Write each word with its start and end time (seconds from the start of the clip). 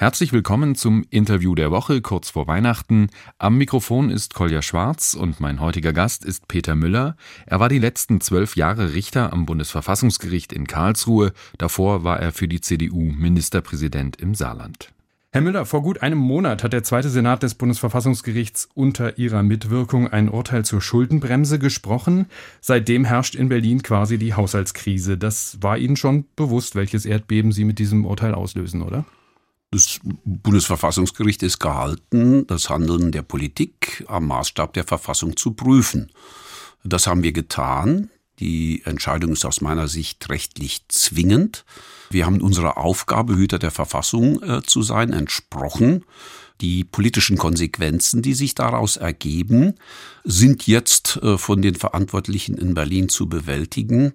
Herzlich 0.00 0.32
willkommen 0.32 0.76
zum 0.76 1.04
Interview 1.10 1.56
der 1.56 1.72
Woche 1.72 2.00
kurz 2.00 2.30
vor 2.30 2.46
Weihnachten. 2.46 3.08
Am 3.36 3.58
Mikrofon 3.58 4.10
ist 4.10 4.32
Kolja 4.32 4.62
Schwarz 4.62 5.14
und 5.14 5.40
mein 5.40 5.60
heutiger 5.60 5.92
Gast 5.92 6.24
ist 6.24 6.46
Peter 6.46 6.76
Müller. 6.76 7.16
Er 7.46 7.58
war 7.58 7.68
die 7.68 7.80
letzten 7.80 8.20
zwölf 8.20 8.54
Jahre 8.54 8.94
Richter 8.94 9.32
am 9.32 9.44
Bundesverfassungsgericht 9.44 10.52
in 10.52 10.68
Karlsruhe. 10.68 11.32
Davor 11.58 12.04
war 12.04 12.20
er 12.20 12.30
für 12.30 12.46
die 12.46 12.60
CDU 12.60 13.10
Ministerpräsident 13.10 14.20
im 14.20 14.36
Saarland. 14.36 14.92
Herr 15.32 15.40
Müller, 15.40 15.66
vor 15.66 15.82
gut 15.82 16.00
einem 16.00 16.18
Monat 16.18 16.62
hat 16.62 16.74
der 16.74 16.84
zweite 16.84 17.08
Senat 17.08 17.42
des 17.42 17.56
Bundesverfassungsgerichts 17.56 18.68
unter 18.74 19.18
Ihrer 19.18 19.42
Mitwirkung 19.42 20.06
ein 20.06 20.28
Urteil 20.28 20.64
zur 20.64 20.80
Schuldenbremse 20.80 21.58
gesprochen. 21.58 22.26
Seitdem 22.60 23.04
herrscht 23.04 23.34
in 23.34 23.48
Berlin 23.48 23.82
quasi 23.82 24.16
die 24.16 24.34
Haushaltskrise. 24.34 25.18
Das 25.18 25.58
war 25.60 25.76
Ihnen 25.76 25.96
schon 25.96 26.24
bewusst, 26.36 26.76
welches 26.76 27.04
Erdbeben 27.04 27.50
Sie 27.50 27.64
mit 27.64 27.80
diesem 27.80 28.04
Urteil 28.06 28.32
auslösen, 28.32 28.82
oder? 28.82 29.04
Das 29.70 30.00
Bundesverfassungsgericht 30.24 31.42
ist 31.42 31.58
gehalten, 31.58 32.46
das 32.46 32.70
Handeln 32.70 33.12
der 33.12 33.20
Politik 33.20 34.02
am 34.08 34.26
Maßstab 34.26 34.72
der 34.72 34.84
Verfassung 34.84 35.36
zu 35.36 35.52
prüfen. 35.52 36.10
Das 36.84 37.06
haben 37.06 37.22
wir 37.22 37.32
getan. 37.32 38.08
Die 38.38 38.82
Entscheidung 38.84 39.32
ist 39.32 39.44
aus 39.44 39.60
meiner 39.60 39.88
Sicht 39.88 40.30
rechtlich 40.30 40.88
zwingend. 40.88 41.66
Wir 42.08 42.24
haben 42.24 42.40
unserer 42.40 42.78
Aufgabe, 42.78 43.36
Hüter 43.36 43.58
der 43.58 43.70
Verfassung 43.70 44.42
äh, 44.42 44.62
zu 44.62 44.82
sein, 44.82 45.12
entsprochen. 45.12 46.04
Die 46.62 46.84
politischen 46.84 47.36
Konsequenzen, 47.36 48.22
die 48.22 48.34
sich 48.34 48.54
daraus 48.54 48.96
ergeben, 48.96 49.74
sind 50.24 50.66
jetzt 50.66 51.18
äh, 51.22 51.36
von 51.36 51.60
den 51.60 51.74
Verantwortlichen 51.74 52.56
in 52.56 52.74
Berlin 52.74 53.10
zu 53.10 53.28
bewältigen. 53.28 54.14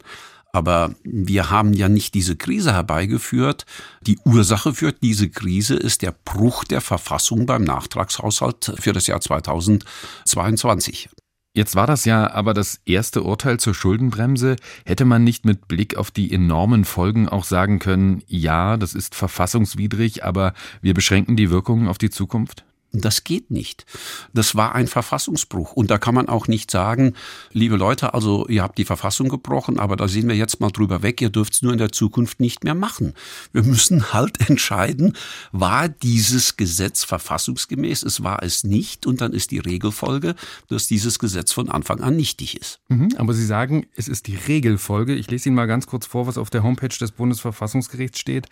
Aber 0.53 0.93
wir 1.03 1.49
haben 1.49 1.73
ja 1.73 1.89
nicht 1.89 2.13
diese 2.13 2.35
Krise 2.35 2.73
herbeigeführt. 2.73 3.65
Die 4.01 4.19
Ursache 4.23 4.73
für 4.73 4.93
diese 4.93 5.29
Krise 5.29 5.75
ist 5.75 6.03
der 6.03 6.13
Bruch 6.25 6.63
der 6.63 6.79
Verfassung 6.79 7.47
beim 7.47 7.63
Nachtragshaushalt 7.63 8.73
für 8.79 8.93
das 8.93 9.07
Jahr 9.07 9.19
2022. 9.19 11.09
Jetzt 11.55 11.75
war 11.75 11.87
das 11.87 12.05
ja 12.05 12.31
aber 12.31 12.53
das 12.53 12.81
erste 12.85 13.23
Urteil 13.23 13.59
zur 13.59 13.73
Schuldenbremse. 13.73 14.55
Hätte 14.85 15.05
man 15.05 15.23
nicht 15.23 15.45
mit 15.45 15.67
Blick 15.67 15.97
auf 15.97 16.11
die 16.11 16.31
enormen 16.31 16.85
Folgen 16.85 17.27
auch 17.29 17.43
sagen 17.43 17.79
können, 17.79 18.23
ja, 18.27 18.77
das 18.77 18.93
ist 18.93 19.15
verfassungswidrig, 19.15 20.23
aber 20.23 20.53
wir 20.81 20.93
beschränken 20.93 21.35
die 21.35 21.49
Wirkungen 21.49 21.87
auf 21.87 21.97
die 21.97 22.09
Zukunft? 22.09 22.63
Das 22.95 23.23
geht 23.23 23.49
nicht. 23.49 23.87
Das 24.33 24.53
war 24.53 24.75
ein 24.75 24.87
Verfassungsbruch. 24.87 25.73
Und 25.73 25.89
da 25.89 25.97
kann 25.97 26.13
man 26.13 26.29
auch 26.29 26.47
nicht 26.47 26.69
sagen, 26.69 27.13
liebe 27.51 27.75
Leute, 27.75 28.13
also 28.13 28.47
ihr 28.47 28.61
habt 28.61 28.77
die 28.77 28.85
Verfassung 28.85 29.29
gebrochen, 29.29 29.79
aber 29.79 29.95
da 29.95 30.07
sehen 30.07 30.27
wir 30.27 30.35
jetzt 30.35 30.59
mal 30.59 30.69
drüber 30.69 31.01
weg, 31.01 31.19
ihr 31.19 31.31
dürft 31.31 31.53
es 31.53 31.63
nur 31.63 31.71
in 31.71 31.79
der 31.79 31.91
Zukunft 31.91 32.39
nicht 32.39 32.63
mehr 32.63 32.75
machen. 32.75 33.15
Wir 33.51 33.63
müssen 33.63 34.13
halt 34.13 34.47
entscheiden, 34.47 35.17
war 35.51 35.89
dieses 35.89 36.55
Gesetz 36.55 37.03
verfassungsgemäß, 37.03 38.03
es 38.03 38.21
war 38.21 38.43
es 38.43 38.63
nicht, 38.63 39.07
und 39.07 39.21
dann 39.21 39.33
ist 39.33 39.49
die 39.49 39.59
Regelfolge, 39.59 40.35
dass 40.67 40.85
dieses 40.85 41.17
Gesetz 41.17 41.51
von 41.51 41.69
Anfang 41.69 42.01
an 42.01 42.15
nichtig 42.15 42.61
ist. 42.61 42.79
Mhm, 42.89 43.15
aber 43.17 43.33
Sie 43.33 43.45
sagen, 43.45 43.87
es 43.95 44.07
ist 44.07 44.27
die 44.27 44.35
Regelfolge. 44.35 45.15
Ich 45.15 45.31
lese 45.31 45.49
Ihnen 45.49 45.55
mal 45.55 45.65
ganz 45.65 45.87
kurz 45.87 46.05
vor, 46.05 46.27
was 46.27 46.37
auf 46.37 46.51
der 46.51 46.61
Homepage 46.61 46.95
des 46.95 47.11
Bundesverfassungsgerichts 47.11 48.19
steht. 48.19 48.49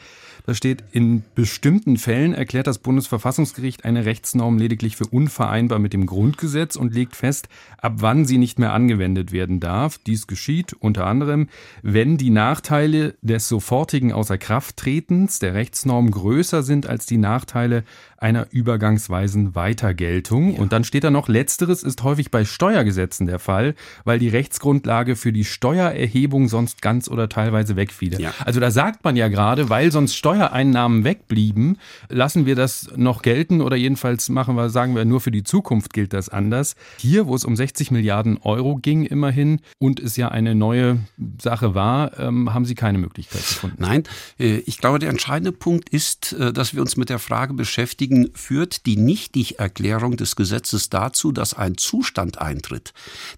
Da 0.47 0.55
steht, 0.55 0.83
in 0.93 1.23
bestimmten 1.35 1.97
Fällen 1.97 2.33
erklärt 2.33 2.65
das 2.65 2.79
Bundesverfassungsgericht 2.79 3.85
eine 3.85 4.05
Rechts 4.05 4.30
Rechtsnorm 4.31 4.57
lediglich 4.57 4.95
für 4.95 5.07
unvereinbar 5.07 5.77
mit 5.77 5.91
dem 5.91 6.05
Grundgesetz 6.05 6.77
und 6.77 6.93
legt 6.93 7.17
fest, 7.17 7.49
ab 7.77 7.95
wann 7.97 8.23
sie 8.23 8.37
nicht 8.37 8.59
mehr 8.59 8.71
angewendet 8.71 9.33
werden 9.33 9.59
darf. 9.59 9.97
Dies 9.97 10.25
geschieht 10.25 10.71
unter 10.71 11.05
anderem, 11.05 11.49
wenn 11.81 12.17
die 12.17 12.29
Nachteile 12.29 13.15
des 13.21 13.49
sofortigen 13.49 14.13
Außerkrafttretens 14.13 15.39
der 15.39 15.53
Rechtsnorm 15.53 16.11
größer 16.11 16.63
sind 16.63 16.87
als 16.87 17.05
die 17.05 17.17
Nachteile 17.17 17.83
einer 18.21 18.47
übergangsweisen 18.51 19.55
Weitergeltung. 19.55 20.53
Ja. 20.53 20.61
Und 20.61 20.71
dann 20.71 20.83
steht 20.83 21.03
da 21.03 21.09
noch, 21.09 21.27
letzteres 21.27 21.81
ist 21.81 22.03
häufig 22.03 22.29
bei 22.29 22.45
Steuergesetzen 22.45 23.25
der 23.25 23.39
Fall, 23.39 23.73
weil 24.05 24.19
die 24.19 24.29
Rechtsgrundlage 24.29 25.15
für 25.15 25.33
die 25.33 25.43
Steuererhebung 25.43 26.47
sonst 26.47 26.83
ganz 26.83 27.09
oder 27.09 27.29
teilweise 27.29 27.75
wegfiele. 27.75 28.21
Ja. 28.21 28.33
Also 28.45 28.59
da 28.59 28.69
sagt 28.69 29.03
man 29.03 29.15
ja 29.15 29.27
gerade, 29.27 29.69
weil 29.69 29.91
sonst 29.91 30.15
Steuereinnahmen 30.15 31.03
wegblieben, 31.03 31.79
lassen 32.09 32.45
wir 32.45 32.55
das 32.55 32.89
noch 32.95 33.23
gelten 33.23 33.59
oder 33.59 33.75
jedenfalls 33.75 34.29
machen 34.29 34.55
wir, 34.55 34.69
sagen 34.69 34.95
wir, 34.95 35.03
nur 35.03 35.19
für 35.19 35.31
die 35.31 35.43
Zukunft 35.43 35.91
gilt 35.91 36.13
das 36.13 36.29
anders. 36.29 36.75
Hier, 36.97 37.25
wo 37.25 37.33
es 37.33 37.43
um 37.43 37.55
60 37.55 37.89
Milliarden 37.89 38.37
Euro 38.43 38.75
ging, 38.75 39.03
immerhin, 39.03 39.61
und 39.79 39.99
es 39.99 40.15
ja 40.15 40.29
eine 40.29 40.53
neue 40.53 40.99
Sache 41.41 41.73
war, 41.73 42.19
ähm, 42.19 42.53
haben 42.53 42.65
Sie 42.65 42.75
keine 42.75 42.99
Möglichkeit 42.99 43.41
gefunden. 43.41 43.77
Nein, 43.79 44.03
äh, 44.39 44.57
ich 44.57 44.77
glaube, 44.77 44.99
der 44.99 45.09
entscheidende 45.09 45.51
Punkt 45.51 45.89
ist, 45.89 46.33
äh, 46.33 46.53
dass 46.53 46.75
wir 46.75 46.81
uns 46.81 46.97
mit 46.97 47.09
der 47.09 47.17
Frage 47.17 47.55
beschäftigen, 47.55 48.10
führt 48.33 48.85
die 48.85 48.97
Nichtigerklärung 48.97 50.17
des 50.17 50.35
Gesetzes 50.35 50.89
dazu, 50.89 51.31
dass 51.31 51.53
ein 51.53 51.77
Zustand 51.77 52.39
eintritt, 52.39 52.93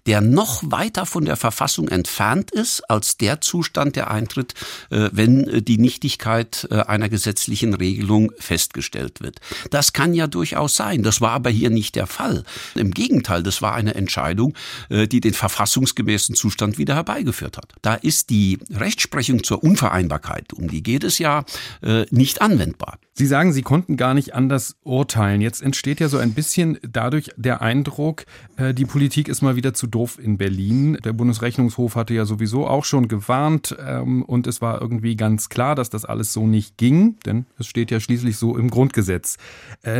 der 0.06 0.20
noch 0.20 0.62
weiter 0.66 1.06
von 1.06 1.24
der 1.24 1.36
Verfassung 1.36 1.88
entfernt 1.88 2.50
ist, 2.50 2.88
als 2.90 3.16
der 3.16 3.40
Zustand, 3.40 3.96
der 3.96 4.10
eintritt, 4.10 4.54
äh, 4.90 5.10
wenn 5.12 5.64
die 5.64 5.78
Nichtigkeit 5.78 6.68
einer 6.70 7.08
gesetzlichen 7.08 7.74
Regelung 7.74 8.32
festgestellt 8.38 9.20
wird. 9.20 9.40
Das 9.70 9.92
kann 9.92 10.14
ja 10.14 10.26
durchaus 10.26 10.76
sein. 10.76 11.02
Das 11.02 11.20
war 11.20 11.32
aber 11.32 11.50
hier 11.50 11.70
nicht 11.70 11.94
der 11.94 12.06
Fall. 12.06 12.44
Im 12.74 12.90
Gegenteil, 12.92 13.42
das 13.42 13.62
war 13.62 13.74
eine 13.74 13.94
Entscheidung, 13.94 14.54
äh, 14.88 15.06
die 15.06 15.20
den 15.20 15.34
verfassungsgemäßen 15.34 16.34
Zustand 16.34 16.78
wieder 16.78 16.94
herbeigeführt 16.94 17.56
hat. 17.56 17.72
Da 17.82 17.94
ist 17.94 18.30
die 18.30 18.58
Rechtsprechung 18.72 19.42
zur 19.42 19.62
Unvereinbarkeit, 19.62 20.52
um 20.52 20.68
die 20.68 20.82
geht 20.82 21.04
es 21.04 21.18
ja, 21.18 21.44
äh, 21.82 22.06
nicht 22.10 22.40
anwendbar. 22.40 22.98
Sie 23.16 23.26
sagen, 23.26 23.52
Sie 23.52 23.62
konnten 23.62 23.96
gar 23.96 24.12
nicht 24.12 24.34
anders 24.34 24.74
urteilen. 24.82 25.40
Jetzt 25.40 25.62
entsteht 25.62 26.00
ja 26.00 26.08
so 26.08 26.18
ein 26.18 26.32
bisschen 26.32 26.78
dadurch 26.82 27.30
der 27.36 27.62
Eindruck, 27.62 28.24
äh, 28.56 28.74
die 28.74 28.86
Politik 28.86 29.28
ist 29.28 29.40
mal 29.40 29.54
wieder 29.54 29.72
zu 29.72 29.86
doof 29.86 30.18
in 30.20 30.36
Berlin. 30.36 30.98
Der 31.04 31.12
Bundesrechnungshof 31.12 31.94
hatte 31.94 32.12
ja 32.12 32.24
sowieso 32.24 32.66
auch 32.66 32.84
schon 32.84 33.06
gewarnt 33.06 33.76
ähm, 33.80 34.24
und 34.24 34.48
es 34.48 34.60
war 34.60 34.80
irgendwie 34.80 35.14
ganz 35.14 35.48
klar, 35.48 35.76
dass 35.76 35.90
das 35.90 36.04
alles 36.04 36.32
so 36.32 36.48
nicht 36.48 36.76
ging, 36.76 37.16
denn 37.24 37.46
es 37.56 37.68
steht 37.68 37.92
ja 37.92 38.00
schließlich 38.00 38.36
so 38.36 38.56
im 38.56 38.68
Grundgesetz. 38.68 39.36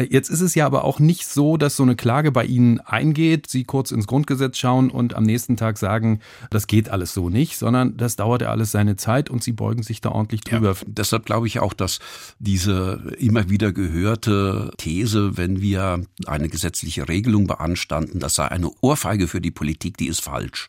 Jetzt 0.08 0.30
ist 0.30 0.40
es 0.40 0.54
ja 0.54 0.66
aber 0.66 0.84
auch 0.84 0.98
nicht 0.98 1.26
so, 1.26 1.56
dass 1.56 1.76
so 1.76 1.82
eine 1.82 1.94
Klage 1.94 2.32
bei 2.32 2.44
Ihnen 2.44 2.80
eingeht, 2.80 3.48
Sie 3.48 3.64
kurz 3.64 3.90
ins 3.90 4.06
Grundgesetz 4.06 4.56
schauen 4.56 4.90
und 4.90 5.14
am 5.14 5.24
nächsten 5.24 5.56
Tag 5.56 5.78
sagen, 5.78 6.20
das 6.50 6.66
geht 6.66 6.88
alles 6.88 7.12
so 7.12 7.28
nicht, 7.28 7.58
sondern 7.58 7.96
das 7.96 8.16
dauert 8.16 8.42
ja 8.42 8.48
alles 8.48 8.72
seine 8.72 8.96
Zeit 8.96 9.30
und 9.30 9.44
Sie 9.44 9.52
beugen 9.52 9.82
sich 9.82 10.00
da 10.00 10.10
ordentlich 10.10 10.40
drüber. 10.40 10.72
Ja, 10.72 10.86
deshalb 10.86 11.26
glaube 11.26 11.46
ich 11.46 11.60
auch, 11.60 11.74
dass 11.74 12.00
diese 12.38 13.03
immer 13.18 13.48
wieder 13.48 13.72
gehörte 13.72 14.70
These, 14.78 15.36
wenn 15.36 15.60
wir 15.60 16.04
eine 16.26 16.48
gesetzliche 16.48 17.08
Regelung 17.08 17.46
beanstanden, 17.46 18.20
das 18.20 18.34
sei 18.34 18.48
eine 18.48 18.70
Ohrfeige 18.80 19.28
für 19.28 19.40
die 19.40 19.50
Politik, 19.50 19.96
die 19.96 20.08
ist 20.08 20.22
falsch. 20.22 20.68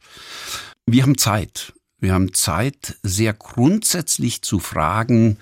Wir 0.85 1.03
haben 1.03 1.17
Zeit. 1.17 1.73
Wir 1.99 2.13
haben 2.13 2.33
Zeit, 2.33 2.97
sehr 3.03 3.33
grundsätzlich 3.33 4.41
zu 4.41 4.59
fragen, 4.59 5.37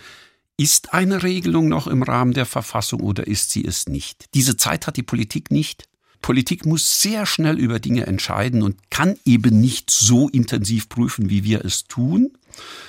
ist 0.58 0.94
eine 0.94 1.24
Regelung 1.24 1.68
noch 1.68 1.88
im 1.88 2.04
Rahmen 2.04 2.34
der 2.34 2.46
Verfassung 2.46 3.02
oder 3.02 3.28
ist 3.28 3.52
sie 3.52 3.66
es 3.66 3.90
nicht? 3.90 4.26
Diese 4.34 4.56
Zeit 4.56 4.88
hat 4.88 4.98
die 4.98 5.04
Politik 5.04 5.52
nicht. 5.52 5.86
Politik 6.22 6.66
muss 6.66 7.02
sehr 7.02 7.26
schnell 7.26 7.60
über 7.60 7.80
Dinge 7.80 8.06
entscheiden 8.08 8.62
und 8.62 8.90
kann 8.90 9.18
eben 9.26 9.60
nicht 9.60 9.92
so 9.92 10.30
intensiv 10.30 10.90
prüfen, 10.90 11.30
wie 11.30 11.44
wir 11.44 11.66
es 11.66 11.84
tun. 11.86 12.32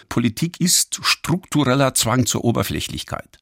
Politik 0.08 0.60
ist 0.60 1.00
struktureller 1.02 1.94
Zwang 1.94 2.26
zur 2.26 2.44
Oberflächlichkeit. 2.44 3.38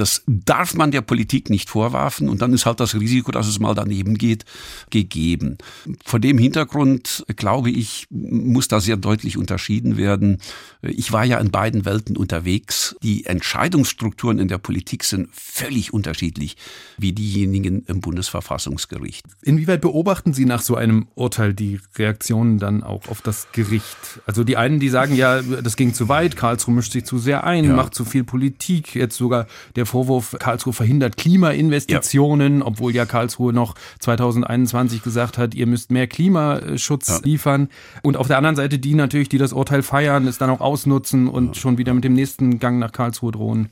Das 0.00 0.22
darf 0.26 0.74
man 0.74 0.92
der 0.92 1.02
Politik 1.02 1.50
nicht 1.50 1.68
vorwerfen 1.68 2.30
und 2.30 2.40
dann 2.40 2.54
ist 2.54 2.64
halt 2.64 2.80
das 2.80 2.94
Risiko, 2.94 3.32
dass 3.32 3.46
es 3.46 3.58
mal 3.58 3.74
daneben 3.74 4.16
geht, 4.16 4.46
gegeben. 4.88 5.58
Vor 6.06 6.18
dem 6.20 6.38
Hintergrund, 6.38 7.22
glaube 7.36 7.70
ich, 7.70 8.06
muss 8.08 8.66
da 8.66 8.80
sehr 8.80 8.96
deutlich 8.96 9.36
unterschieden 9.36 9.98
werden. 9.98 10.38
Ich 10.80 11.12
war 11.12 11.24
ja 11.24 11.38
in 11.38 11.50
beiden 11.50 11.84
Welten 11.84 12.16
unterwegs. 12.16 12.96
Die 13.02 13.26
Entscheidungsstrukturen 13.26 14.38
in 14.38 14.48
der 14.48 14.56
Politik 14.56 15.04
sind 15.04 15.28
völlig 15.34 15.92
unterschiedlich 15.92 16.56
wie 16.96 17.12
diejenigen 17.12 17.84
im 17.86 18.00
Bundesverfassungsgericht. 18.00 19.26
Inwieweit 19.42 19.82
beobachten 19.82 20.32
Sie 20.32 20.46
nach 20.46 20.62
so 20.62 20.76
einem 20.76 21.08
Urteil 21.14 21.52
die 21.52 21.78
Reaktionen 21.96 22.58
dann 22.58 22.82
auch 22.82 23.08
auf 23.08 23.20
das 23.20 23.48
Gericht? 23.52 23.98
Also 24.24 24.44
die 24.44 24.56
einen, 24.56 24.80
die 24.80 24.88
sagen 24.88 25.14
ja, 25.14 25.42
das 25.62 25.76
ging 25.76 25.94
zu 25.94 26.08
weit, 26.08 26.36
Karlsruhe 26.36 26.74
mischt 26.74 26.92
sich 26.92 27.04
zu 27.04 27.18
sehr 27.18 27.44
ein, 27.44 27.64
ja. 27.64 27.72
macht 27.74 27.94
zu 27.94 28.04
viel 28.04 28.24
Politik, 28.24 28.94
jetzt 28.94 29.16
sogar 29.16 29.46
der 29.76 29.86
Vorwurf, 29.86 30.36
Karlsruhe 30.38 30.72
verhindert 30.72 31.16
Klimainvestitionen, 31.16 32.60
ja. 32.60 32.66
obwohl 32.66 32.94
ja 32.94 33.06
Karlsruhe 33.06 33.52
noch 33.52 33.74
2021 34.00 35.02
gesagt 35.02 35.38
hat, 35.38 35.54
ihr 35.54 35.66
müsst 35.66 35.90
mehr 35.90 36.06
Klimaschutz 36.06 37.08
ja. 37.08 37.20
liefern. 37.22 37.68
Und 38.02 38.16
auf 38.16 38.26
der 38.26 38.36
anderen 38.36 38.56
Seite 38.56 38.78
die 38.78 38.94
natürlich, 38.94 39.28
die 39.28 39.38
das 39.38 39.52
Urteil 39.52 39.82
feiern, 39.82 40.26
es 40.26 40.38
dann 40.38 40.50
auch 40.50 40.60
ausnutzen 40.60 41.28
und 41.28 41.56
schon 41.56 41.78
wieder 41.78 41.94
mit 41.94 42.04
dem 42.04 42.14
nächsten 42.14 42.58
Gang 42.58 42.78
nach 42.78 42.92
Karlsruhe 42.92 43.32
drohen. 43.32 43.70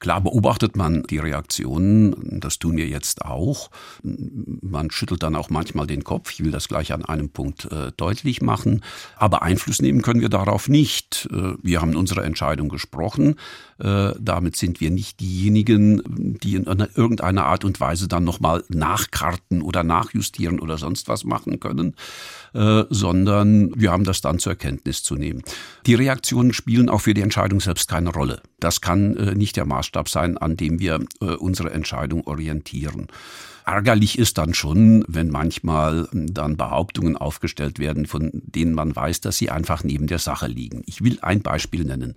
Klar 0.00 0.20
beobachtet 0.20 0.76
man 0.76 1.02
die 1.02 1.18
Reaktionen, 1.18 2.40
das 2.40 2.60
tun 2.60 2.76
wir 2.76 2.86
jetzt 2.86 3.24
auch. 3.24 3.70
Man 4.02 4.92
schüttelt 4.92 5.24
dann 5.24 5.34
auch 5.34 5.50
manchmal 5.50 5.88
den 5.88 6.04
Kopf. 6.04 6.30
Ich 6.30 6.44
will 6.44 6.52
das 6.52 6.68
gleich 6.68 6.92
an 6.92 7.04
einem 7.04 7.30
Punkt 7.30 7.64
äh, 7.72 7.90
deutlich 7.96 8.40
machen. 8.40 8.84
Aber 9.16 9.42
Einfluss 9.42 9.82
nehmen 9.82 10.02
können 10.02 10.20
wir 10.20 10.28
darauf 10.28 10.68
nicht. 10.68 11.28
Äh, 11.32 11.54
wir 11.62 11.80
haben 11.80 11.96
unsere 11.96 12.22
Entscheidung 12.22 12.68
gesprochen. 12.68 13.34
Äh, 13.80 14.12
damit 14.20 14.54
sind 14.54 14.80
wir 14.80 14.92
nicht 14.92 15.18
diejenigen, 15.18 16.36
die 16.42 16.54
in 16.54 16.64
irgendeiner 16.64 17.46
Art 17.46 17.64
und 17.64 17.80
Weise 17.80 18.06
dann 18.06 18.22
nochmal 18.22 18.62
nachkarten 18.68 19.62
oder 19.62 19.82
nachjustieren 19.82 20.60
oder 20.60 20.78
sonst 20.78 21.08
was 21.08 21.24
machen 21.24 21.58
können, 21.58 21.96
äh, 22.54 22.84
sondern 22.88 23.72
wir 23.74 23.90
haben 23.90 24.04
das 24.04 24.20
dann 24.20 24.38
zur 24.38 24.54
Kenntnis 24.54 25.02
zu 25.02 25.16
nehmen. 25.16 25.42
Die 25.86 25.94
Reaktionen 25.94 26.52
spielen 26.52 26.88
auch 26.88 27.00
für 27.00 27.14
die 27.14 27.22
Entscheidung 27.22 27.60
selbst 27.60 27.88
keine 27.88 28.10
Rolle. 28.10 28.42
Das 28.60 28.80
kann 28.80 29.16
äh, 29.16 29.34
nicht 29.34 29.56
der 29.56 29.64
Maßstab 29.64 29.87
sein, 30.08 30.38
an 30.38 30.56
dem 30.56 30.78
wir 30.78 31.00
äh, 31.20 31.26
unsere 31.34 31.70
Entscheidung 31.70 32.26
orientieren. 32.26 33.08
Ärgerlich 33.68 34.18
ist 34.18 34.38
dann 34.38 34.54
schon, 34.54 35.04
wenn 35.08 35.28
manchmal 35.28 36.08
dann 36.12 36.56
Behauptungen 36.56 37.18
aufgestellt 37.18 37.78
werden, 37.78 38.06
von 38.06 38.30
denen 38.32 38.72
man 38.72 38.96
weiß, 38.96 39.20
dass 39.20 39.36
sie 39.36 39.50
einfach 39.50 39.84
neben 39.84 40.06
der 40.06 40.18
Sache 40.18 40.46
liegen. 40.46 40.82
Ich 40.86 41.04
will 41.04 41.18
ein 41.20 41.42
Beispiel 41.42 41.84
nennen. 41.84 42.14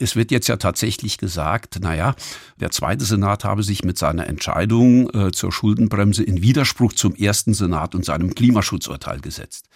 Es 0.00 0.16
wird 0.16 0.32
jetzt 0.32 0.48
ja 0.48 0.56
tatsächlich 0.56 1.16
gesagt, 1.16 1.78
naja, 1.80 2.16
der 2.58 2.72
zweite 2.72 3.04
Senat 3.04 3.44
habe 3.44 3.62
sich 3.62 3.84
mit 3.84 3.98
seiner 3.98 4.26
Entscheidung 4.26 5.08
äh, 5.10 5.30
zur 5.30 5.52
Schuldenbremse 5.52 6.24
in 6.24 6.42
Widerspruch 6.42 6.92
zum 6.92 7.14
ersten 7.14 7.54
Senat 7.54 7.94
und 7.94 8.04
seinem 8.04 8.34
Klimaschutzurteil 8.34 9.20
gesetzt. 9.20 9.66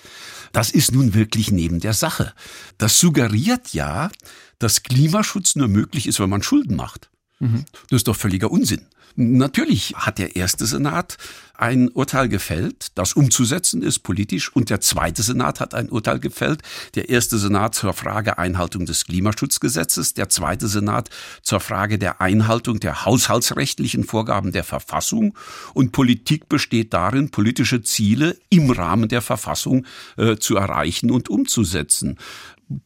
Das 0.50 0.72
ist 0.72 0.90
nun 0.90 1.14
wirklich 1.14 1.52
neben 1.52 1.78
der 1.78 1.92
Sache. 1.92 2.32
Das 2.76 2.98
suggeriert 2.98 3.72
ja, 3.72 4.10
dass 4.58 4.82
Klimaschutz 4.82 5.54
nur 5.54 5.68
möglich 5.68 6.08
ist, 6.08 6.18
wenn 6.18 6.30
man 6.30 6.42
Schulden 6.42 6.74
macht. 6.74 7.08
Mhm. 7.44 7.64
Das 7.90 7.98
ist 7.98 8.08
doch 8.08 8.16
völliger 8.16 8.50
Unsinn. 8.50 8.86
Natürlich 9.16 9.94
hat 9.94 10.18
der 10.18 10.34
erste 10.34 10.66
Senat 10.66 11.18
ein 11.56 11.88
Urteil 11.88 12.28
gefällt, 12.28 12.88
das 12.96 13.12
umzusetzen 13.12 13.80
ist 13.82 14.00
politisch, 14.00 14.52
und 14.52 14.70
der 14.70 14.80
zweite 14.80 15.22
Senat 15.22 15.60
hat 15.60 15.72
ein 15.72 15.88
Urteil 15.88 16.18
gefällt. 16.18 16.62
Der 16.96 17.10
erste 17.10 17.38
Senat 17.38 17.76
zur 17.76 17.92
Frage 17.92 18.38
Einhaltung 18.38 18.86
des 18.86 19.04
Klimaschutzgesetzes, 19.04 20.14
der 20.14 20.30
zweite 20.30 20.66
Senat 20.66 21.10
zur 21.42 21.60
Frage 21.60 21.96
der 21.96 22.20
Einhaltung 22.20 22.80
der 22.80 23.04
haushaltsrechtlichen 23.04 24.02
Vorgaben 24.02 24.50
der 24.50 24.64
Verfassung. 24.64 25.38
Und 25.74 25.92
Politik 25.92 26.48
besteht 26.48 26.92
darin, 26.92 27.30
politische 27.30 27.82
Ziele 27.82 28.36
im 28.50 28.68
Rahmen 28.72 29.08
der 29.08 29.22
Verfassung 29.22 29.86
äh, 30.16 30.36
zu 30.38 30.56
erreichen 30.56 31.12
und 31.12 31.28
umzusetzen. 31.28 32.18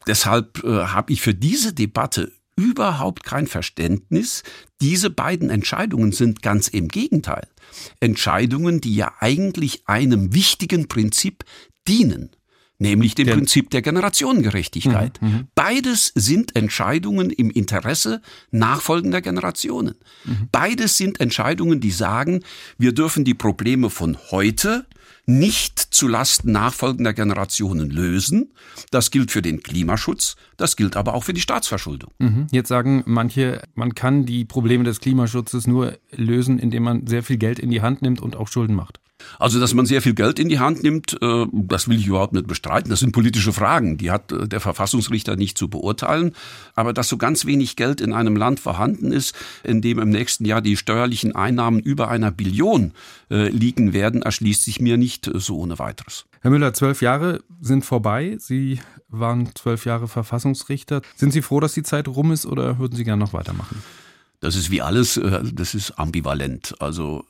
Deshalb 0.05 0.63
äh, 0.63 0.67
habe 0.67 1.11
ich 1.11 1.21
für 1.21 1.33
diese 1.33 1.73
Debatte 1.73 2.31
überhaupt 2.59 3.23
kein 3.23 3.47
Verständnis. 3.47 4.43
Diese 4.81 5.09
beiden 5.09 5.49
Entscheidungen 5.49 6.11
sind 6.11 6.41
ganz 6.41 6.67
im 6.67 6.89
Gegenteil. 6.89 7.47
Entscheidungen, 7.99 8.81
die 8.81 8.95
ja 8.95 9.13
eigentlich 9.19 9.87
einem 9.87 10.33
wichtigen 10.33 10.87
Prinzip 10.87 11.45
dienen 11.87 12.31
nämlich 12.79 13.13
dem 13.13 13.27
der 13.27 13.35
Prinzip 13.35 13.69
der 13.69 13.81
Generationengerechtigkeit. 13.81 15.21
Mhm, 15.21 15.27
mhm, 15.27 15.47
Beides 15.53 16.11
sind 16.15 16.55
Entscheidungen 16.55 17.29
im 17.29 17.51
Interesse 17.51 18.21
nachfolgender 18.51 19.21
Generationen. 19.21 19.95
Mhm. 20.23 20.47
Beides 20.51 20.97
sind 20.97 21.19
Entscheidungen, 21.19 21.81
die 21.81 21.91
sagen, 21.91 22.41
wir 22.77 22.93
dürfen 22.93 23.25
die 23.25 23.33
Probleme 23.33 23.89
von 23.89 24.17
heute 24.31 24.85
nicht 25.29 25.79
zu 25.79 26.07
Lasten 26.07 26.51
nachfolgender 26.51 27.13
Generationen 27.13 27.89
lösen. 27.89 28.51
Das 28.89 29.11
gilt 29.11 29.31
für 29.31 29.41
den 29.41 29.61
Klimaschutz, 29.61 30.35
das 30.57 30.75
gilt 30.75 30.97
aber 30.97 31.13
auch 31.13 31.23
für 31.23 31.33
die 31.33 31.41
Staatsverschuldung. 31.41 32.11
Mhm. 32.17 32.47
Jetzt 32.51 32.67
sagen 32.67 33.03
manche, 33.05 33.61
man 33.75 33.93
kann 33.93 34.25
die 34.25 34.43
Probleme 34.43 34.83
des 34.83 34.99
Klimaschutzes 34.99 35.67
nur 35.67 35.97
lösen, 36.11 36.57
indem 36.57 36.83
man 36.83 37.07
sehr 37.07 37.23
viel 37.23 37.37
Geld 37.37 37.59
in 37.59 37.69
die 37.69 37.81
Hand 37.81 38.01
nimmt 38.01 38.21
und 38.21 38.35
auch 38.35 38.47
Schulden 38.47 38.75
macht. 38.75 38.99
Also, 39.37 39.59
dass 39.59 39.73
man 39.73 39.85
sehr 39.85 40.01
viel 40.01 40.13
Geld 40.13 40.39
in 40.39 40.49
die 40.49 40.59
Hand 40.59 40.83
nimmt, 40.83 41.17
äh, 41.21 41.45
das 41.51 41.87
will 41.87 41.97
ich 41.97 42.07
überhaupt 42.07 42.33
nicht 42.33 42.47
bestreiten. 42.47 42.89
Das 42.89 42.99
sind 42.99 43.11
politische 43.11 43.53
Fragen, 43.53 43.97
die 43.97 44.11
hat 44.11 44.31
äh, 44.31 44.47
der 44.47 44.59
Verfassungsrichter 44.59 45.35
nicht 45.35 45.57
zu 45.57 45.69
beurteilen. 45.69 46.33
Aber 46.75 46.93
dass 46.93 47.09
so 47.09 47.17
ganz 47.17 47.45
wenig 47.45 47.75
Geld 47.75 48.01
in 48.01 48.13
einem 48.13 48.35
Land 48.35 48.59
vorhanden 48.59 49.11
ist, 49.11 49.35
in 49.63 49.81
dem 49.81 49.99
im 49.99 50.09
nächsten 50.09 50.45
Jahr 50.45 50.61
die 50.61 50.77
steuerlichen 50.77 51.35
Einnahmen 51.35 51.79
über 51.79 52.09
einer 52.09 52.31
Billion 52.31 52.93
äh, 53.29 53.49
liegen 53.49 53.93
werden, 53.93 54.21
erschließt 54.21 54.63
sich 54.63 54.79
mir 54.79 54.97
nicht 54.97 55.29
so 55.33 55.59
ohne 55.59 55.79
weiteres. 55.79 56.25
Herr 56.41 56.51
Müller, 56.51 56.73
zwölf 56.73 57.01
Jahre 57.01 57.41
sind 57.61 57.85
vorbei. 57.85 58.37
Sie 58.39 58.79
waren 59.09 59.49
zwölf 59.55 59.85
Jahre 59.85 60.07
Verfassungsrichter. 60.07 61.01
Sind 61.15 61.31
Sie 61.31 61.41
froh, 61.41 61.59
dass 61.59 61.73
die 61.73 61.83
Zeit 61.83 62.07
rum 62.07 62.31
ist 62.31 62.45
oder 62.45 62.79
würden 62.79 62.95
Sie 62.95 63.03
gerne 63.03 63.21
noch 63.23 63.33
weitermachen? 63.33 63.83
Das 64.39 64.55
ist 64.55 64.71
wie 64.71 64.81
alles, 64.81 65.19
das 65.53 65.75
ist 65.75 65.99
ambivalent. 65.99 66.75
Also 66.79 67.25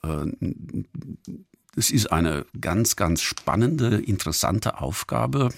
es 1.80 1.92
ist 1.92 2.12
eine 2.12 2.46
ganz, 2.60 2.98
ganz 2.98 3.22
spannende, 3.22 3.96
interessante 3.96 4.82
Aufgabe. 4.82 5.50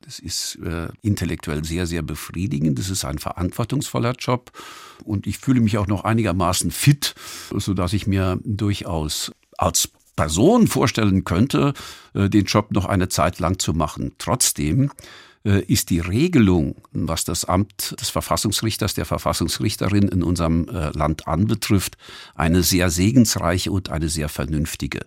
Das 0.00 0.18
ist 0.18 0.56
äh, 0.64 0.88
intellektuell 1.02 1.64
sehr, 1.64 1.86
sehr 1.86 2.00
befriedigend. 2.00 2.78
Das 2.78 2.88
ist 2.88 3.04
ein 3.04 3.18
verantwortungsvoller 3.18 4.12
Job. 4.12 4.50
Und 5.04 5.26
ich 5.26 5.38
fühle 5.38 5.60
mich 5.60 5.76
auch 5.76 5.86
noch 5.86 6.04
einigermaßen 6.04 6.70
fit, 6.70 7.14
sodass 7.54 7.92
ich 7.92 8.06
mir 8.06 8.40
durchaus 8.42 9.32
als 9.58 9.90
Person 10.16 10.66
vorstellen 10.66 11.24
könnte, 11.24 11.74
äh, 12.14 12.30
den 12.30 12.46
Job 12.46 12.72
noch 12.72 12.86
eine 12.86 13.10
Zeit 13.10 13.38
lang 13.38 13.58
zu 13.58 13.74
machen. 13.74 14.12
Trotzdem 14.16 14.90
äh, 15.44 15.60
ist 15.60 15.90
die 15.90 16.00
Regelung, 16.00 16.76
was 16.92 17.24
das 17.24 17.44
Amt 17.44 18.00
des 18.00 18.08
Verfassungsrichters, 18.08 18.94
der 18.94 19.04
Verfassungsrichterin 19.04 20.08
in 20.08 20.22
unserem 20.22 20.68
äh, 20.68 20.88
Land 20.96 21.28
anbetrifft, 21.28 21.98
eine 22.34 22.62
sehr 22.62 22.90
segensreiche 22.90 23.70
und 23.70 23.90
eine 23.90 24.08
sehr 24.08 24.30
vernünftige 24.30 25.00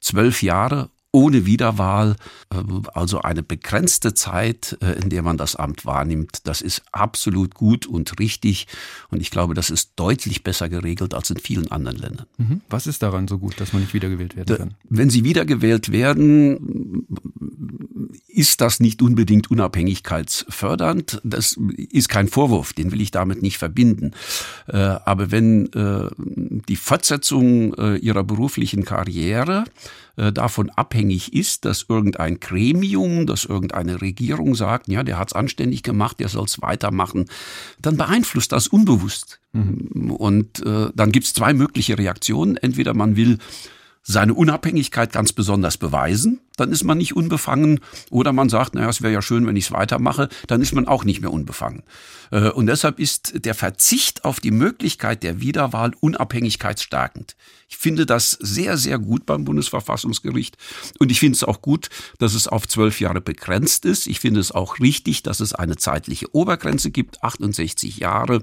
zwölf 0.00 0.42
Jahre 0.42 0.90
ohne 1.10 1.46
Wiederwahl, 1.46 2.16
äh, 2.50 2.56
also 2.92 3.20
eine 3.22 3.42
begrenzte 3.42 4.14
Zeit, 4.14 4.76
äh, 4.82 4.92
in 5.00 5.08
der 5.08 5.22
man 5.22 5.38
das 5.38 5.56
Amt 5.56 5.86
wahrnimmt. 5.86 6.40
Das 6.44 6.60
ist 6.60 6.82
absolut 6.92 7.54
gut 7.54 7.86
und 7.86 8.18
richtig. 8.18 8.66
Und 9.10 9.20
ich 9.20 9.30
glaube, 9.30 9.54
das 9.54 9.70
ist 9.70 9.92
deutlich 9.96 10.44
besser 10.44 10.68
geregelt 10.68 11.14
als 11.14 11.30
in 11.30 11.38
vielen 11.38 11.70
anderen 11.70 11.96
Ländern. 11.96 12.26
Mhm. 12.36 12.60
Was 12.68 12.86
ist 12.86 13.02
daran 13.02 13.26
so 13.26 13.38
gut, 13.38 13.58
dass 13.60 13.72
man 13.72 13.82
nicht 13.82 13.94
wiedergewählt 13.94 14.36
werden 14.36 14.56
kann? 14.56 14.74
Wenn 14.88 15.08
Sie 15.08 15.24
wiedergewählt 15.24 15.90
werden, 15.90 17.06
ist 18.26 18.60
das 18.60 18.80
nicht 18.80 19.00
unbedingt 19.00 19.50
unabhängigkeitsfördernd. 19.50 21.20
Das 21.24 21.56
ist 21.90 22.08
kein 22.08 22.28
Vorwurf, 22.28 22.74
den 22.74 22.92
will 22.92 23.00
ich 23.00 23.10
damit 23.10 23.42
nicht 23.42 23.58
verbinden. 23.58 24.12
Äh, 24.66 24.76
aber 24.76 25.30
wenn 25.30 25.70
die 26.68 26.76
Fortsetzung 26.76 27.74
Ihrer 27.74 28.24
beruflichen 28.24 28.84
Karriere 28.84 29.64
äh, 29.64 30.07
davon 30.32 30.70
abhängig 30.70 31.32
ist, 31.32 31.64
dass 31.64 31.86
irgendein 31.88 32.40
Gremium, 32.40 33.26
dass 33.26 33.44
irgendeine 33.44 34.00
Regierung 34.00 34.54
sagt, 34.54 34.88
ja, 34.88 35.02
der 35.04 35.18
hat's 35.18 35.32
anständig 35.32 35.82
gemacht, 35.82 36.18
der 36.18 36.28
soll's 36.28 36.60
weitermachen, 36.60 37.26
dann 37.80 37.96
beeinflusst 37.96 38.50
das 38.50 38.66
unbewusst. 38.66 39.40
Mhm. 39.52 40.10
Und 40.10 40.64
äh, 40.66 40.90
dann 40.94 41.12
gibt's 41.12 41.34
zwei 41.34 41.54
mögliche 41.54 41.98
Reaktionen. 41.98 42.56
Entweder 42.56 42.94
man 42.94 43.16
will 43.16 43.38
seine 44.02 44.34
Unabhängigkeit 44.34 45.12
ganz 45.12 45.32
besonders 45.32 45.76
beweisen, 45.76 46.40
dann 46.60 46.72
ist 46.72 46.84
man 46.84 46.98
nicht 46.98 47.16
unbefangen. 47.16 47.80
Oder 48.10 48.32
man 48.32 48.48
sagt, 48.48 48.74
naja, 48.74 48.88
es 48.88 49.02
wäre 49.02 49.12
ja 49.12 49.22
schön, 49.22 49.46
wenn 49.46 49.56
ich 49.56 49.66
es 49.66 49.72
weitermache, 49.72 50.28
dann 50.46 50.60
ist 50.60 50.74
man 50.74 50.86
auch 50.86 51.04
nicht 51.04 51.20
mehr 51.20 51.32
unbefangen. 51.32 51.82
Äh, 52.30 52.50
und 52.50 52.66
deshalb 52.66 52.98
ist 52.98 53.44
der 53.44 53.54
Verzicht 53.54 54.24
auf 54.24 54.40
die 54.40 54.50
Möglichkeit 54.50 55.22
der 55.22 55.40
Wiederwahl 55.40 55.92
unabhängigkeitsstärkend. 56.00 57.36
Ich 57.70 57.76
finde 57.76 58.06
das 58.06 58.30
sehr, 58.30 58.78
sehr 58.78 58.98
gut 58.98 59.26
beim 59.26 59.44
Bundesverfassungsgericht. 59.44 60.56
Und 60.98 61.10
ich 61.10 61.20
finde 61.20 61.36
es 61.36 61.44
auch 61.44 61.60
gut, 61.60 61.90
dass 62.18 62.32
es 62.32 62.48
auf 62.48 62.66
zwölf 62.66 62.98
Jahre 62.98 63.20
begrenzt 63.20 63.84
ist. 63.84 64.06
Ich 64.06 64.20
finde 64.20 64.40
es 64.40 64.52
auch 64.52 64.80
richtig, 64.80 65.22
dass 65.22 65.40
es 65.40 65.52
eine 65.52 65.76
zeitliche 65.76 66.34
Obergrenze 66.34 66.90
gibt, 66.90 67.22
68 67.22 67.98
Jahre. 67.98 68.42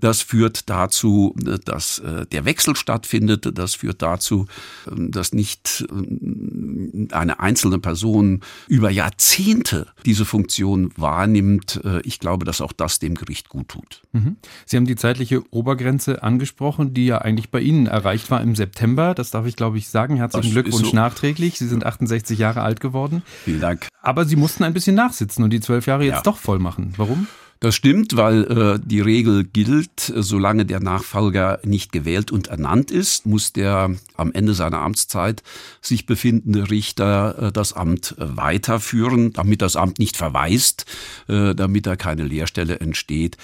Das 0.00 0.22
führt 0.22 0.70
dazu, 0.70 1.36
dass 1.36 1.98
äh, 1.98 2.26
der 2.26 2.46
Wechsel 2.46 2.74
stattfindet. 2.74 3.50
Das 3.58 3.74
führt 3.74 4.00
dazu, 4.00 4.46
ähm, 4.90 5.10
dass 5.10 5.34
nicht 5.34 5.84
ähm, 5.90 7.08
eine 7.12 7.40
einzelne 7.52 7.78
Person 7.78 8.40
über 8.66 8.90
Jahrzehnte 8.90 9.88
diese 10.06 10.24
Funktion 10.24 10.90
wahrnimmt. 10.96 11.80
Äh, 11.84 12.00
ich 12.00 12.18
glaube, 12.18 12.46
dass 12.46 12.62
auch 12.62 12.72
das 12.72 12.98
dem 12.98 13.14
Gericht 13.14 13.50
gut 13.50 13.68
tut. 13.68 14.00
Mhm. 14.12 14.36
Sie 14.64 14.78
haben 14.78 14.86
die 14.86 14.96
zeitliche 14.96 15.42
Obergrenze 15.52 16.22
angesprochen, 16.22 16.94
die 16.94 17.04
ja 17.04 17.18
eigentlich 17.18 17.50
bei 17.50 17.60
Ihnen 17.60 17.86
erreicht 17.86 18.30
war 18.30 18.40
im 18.40 18.56
September. 18.56 19.14
Das 19.14 19.30
darf 19.30 19.46
ich, 19.46 19.54
glaube 19.54 19.76
ich, 19.76 19.88
sagen. 19.88 20.16
Herzlichen 20.16 20.54
das 20.54 20.64
Glückwunsch 20.64 20.88
so. 20.88 20.96
nachträglich. 20.96 21.58
Sie 21.58 21.68
sind 21.68 21.84
68 21.84 22.38
Jahre 22.38 22.62
alt 22.62 22.80
geworden. 22.80 23.22
Vielen 23.44 23.60
Dank. 23.60 23.88
Aber 24.00 24.24
Sie 24.24 24.36
mussten 24.36 24.64
ein 24.64 24.72
bisschen 24.72 24.96
nachsitzen 24.96 25.44
und 25.44 25.50
die 25.50 25.60
zwölf 25.60 25.86
Jahre 25.86 26.04
jetzt 26.04 26.16
ja. 26.16 26.22
doch 26.22 26.38
voll 26.38 26.58
machen. 26.58 26.94
Warum? 26.96 27.26
Das 27.62 27.76
stimmt, 27.76 28.16
weil 28.16 28.42
äh, 28.50 28.80
die 28.84 29.00
Regel 29.00 29.44
gilt, 29.44 30.00
solange 30.00 30.66
der 30.66 30.80
Nachfolger 30.80 31.60
nicht 31.62 31.92
gewählt 31.92 32.32
und 32.32 32.48
ernannt 32.48 32.90
ist, 32.90 33.24
muss 33.24 33.52
der 33.52 33.94
am 34.16 34.32
Ende 34.32 34.54
seiner 34.54 34.80
Amtszeit 34.80 35.44
sich 35.80 36.04
befindende 36.04 36.70
Richter 36.70 37.38
äh, 37.38 37.52
das 37.52 37.72
Amt 37.72 38.16
äh, 38.18 38.36
weiterführen, 38.36 39.32
damit 39.32 39.62
das 39.62 39.76
Amt 39.76 40.00
nicht 40.00 40.16
verweist, 40.16 40.86
äh, 41.28 41.54
damit 41.54 41.86
da 41.86 41.94
keine 41.94 42.24
Leerstelle 42.24 42.80
entsteht. 42.80 43.36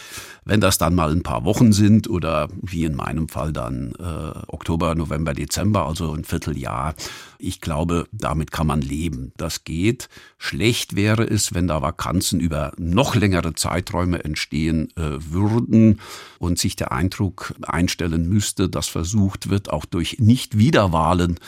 Wenn 0.48 0.62
das 0.62 0.78
dann 0.78 0.94
mal 0.94 1.12
ein 1.12 1.22
paar 1.22 1.44
Wochen 1.44 1.72
sind 1.72 2.08
oder 2.08 2.48
wie 2.62 2.84
in 2.84 2.94
meinem 2.94 3.28
Fall 3.28 3.52
dann 3.52 3.92
äh, 3.98 4.38
Oktober, 4.46 4.94
November, 4.94 5.34
Dezember, 5.34 5.86
also 5.86 6.14
ein 6.14 6.24
Vierteljahr, 6.24 6.94
ich 7.38 7.60
glaube, 7.60 8.08
damit 8.12 8.50
kann 8.50 8.66
man 8.66 8.80
leben. 8.80 9.32
Das 9.36 9.64
geht. 9.64 10.08
Schlecht 10.38 10.96
wäre 10.96 11.24
es, 11.24 11.52
wenn 11.52 11.68
da 11.68 11.82
Vakanzen 11.82 12.40
über 12.40 12.72
noch 12.78 13.14
längere 13.14 13.54
Zeiträume 13.56 14.24
entstehen 14.24 14.88
äh, 14.96 15.18
würden 15.18 16.00
und 16.38 16.58
sich 16.58 16.76
der 16.76 16.92
Eindruck 16.92 17.54
einstellen 17.60 18.26
müsste, 18.26 18.70
dass 18.70 18.88
versucht 18.88 19.50
wird, 19.50 19.68
auch 19.68 19.84
durch 19.84 20.16
Nicht-Wiederwahlen 20.18 21.38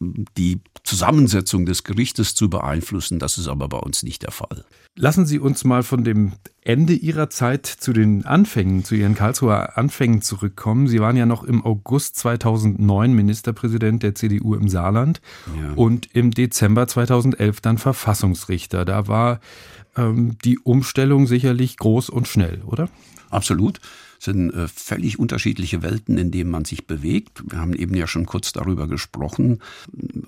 die 0.00 0.60
Zusammensetzung 0.84 1.66
des 1.66 1.84
Gerichtes 1.84 2.34
zu 2.34 2.48
beeinflussen. 2.48 3.18
Das 3.18 3.38
ist 3.38 3.48
aber 3.48 3.68
bei 3.68 3.78
uns 3.78 4.02
nicht 4.02 4.22
der 4.22 4.30
Fall. 4.30 4.64
Lassen 4.94 5.26
Sie 5.26 5.38
uns 5.38 5.64
mal 5.64 5.82
von 5.82 6.02
dem 6.02 6.32
Ende 6.62 6.92
Ihrer 6.92 7.30
Zeit 7.30 7.66
zu 7.66 7.92
den 7.92 8.24
Anfängen, 8.26 8.47
zu 8.84 8.94
Ihren 8.94 9.14
Karlsruher 9.14 9.76
Anfängen 9.76 10.22
zurückkommen. 10.22 10.88
Sie 10.88 11.00
waren 11.00 11.16
ja 11.16 11.26
noch 11.26 11.44
im 11.44 11.64
August 11.64 12.16
2009 12.16 13.12
Ministerpräsident 13.12 14.02
der 14.02 14.14
CDU 14.14 14.54
im 14.54 14.68
Saarland 14.68 15.20
ja. 15.58 15.72
und 15.74 16.08
im 16.14 16.30
Dezember 16.30 16.86
2011 16.86 17.60
dann 17.60 17.78
Verfassungsrichter. 17.78 18.84
Da 18.84 19.06
war 19.06 19.40
ähm, 19.96 20.36
die 20.44 20.58
Umstellung 20.58 21.26
sicherlich 21.26 21.76
groß 21.76 22.08
und 22.10 22.26
schnell, 22.26 22.62
oder? 22.64 22.88
Absolut 23.30 23.80
sind 24.18 24.52
äh, 24.52 24.66
völlig 24.66 25.18
unterschiedliche 25.18 25.82
Welten, 25.82 26.18
in 26.18 26.30
denen 26.30 26.50
man 26.50 26.64
sich 26.64 26.86
bewegt. 26.86 27.42
Wir 27.48 27.60
haben 27.60 27.74
eben 27.74 27.94
ja 27.94 28.06
schon 28.06 28.26
kurz 28.26 28.52
darüber 28.52 28.88
gesprochen. 28.88 29.60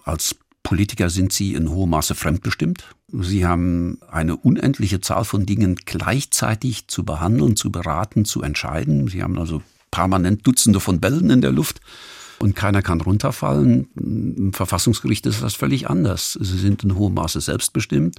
Als 0.05 0.37
Politiker 0.62 1.11
sind 1.11 1.33
sie 1.33 1.55
in 1.55 1.71
hohem 1.71 1.90
Maße 1.90 2.14
fremdbestimmt. 2.14 2.85
Sie 3.12 3.47
haben 3.47 3.99
eine 4.11 4.37
unendliche 4.37 5.00
Zahl 5.00 5.25
von 5.25 5.47
Dingen 5.47 5.76
gleichzeitig 5.85 6.87
zu 6.88 7.05
behandeln, 7.05 7.57
zu 7.57 7.73
beraten, 7.73 8.25
zu 8.25 8.43
entscheiden. 8.43 9.09
Sie 9.09 9.23
haben 9.23 9.38
also 9.38 9.62
permanent 9.90 10.47
Dutzende 10.47 10.81
von 10.81 11.00
Bällen 11.00 11.31
in 11.31 11.40
der 11.40 11.52
Luft 11.52 11.81
und 12.38 12.57
keiner 12.57 12.83
kann 12.83 13.00
runterfallen. 13.00 13.88
Im 13.97 14.52
Verfassungsgericht 14.52 15.26
ist 15.26 15.43
das 15.43 15.55
völlig 15.55 15.90
anders. 15.90 16.38
Sie 16.40 16.59
sind 16.59 16.85
in 16.85 16.95
hohem 16.95 17.14
Maße 17.14 17.40
selbstbestimmt. 17.40 18.17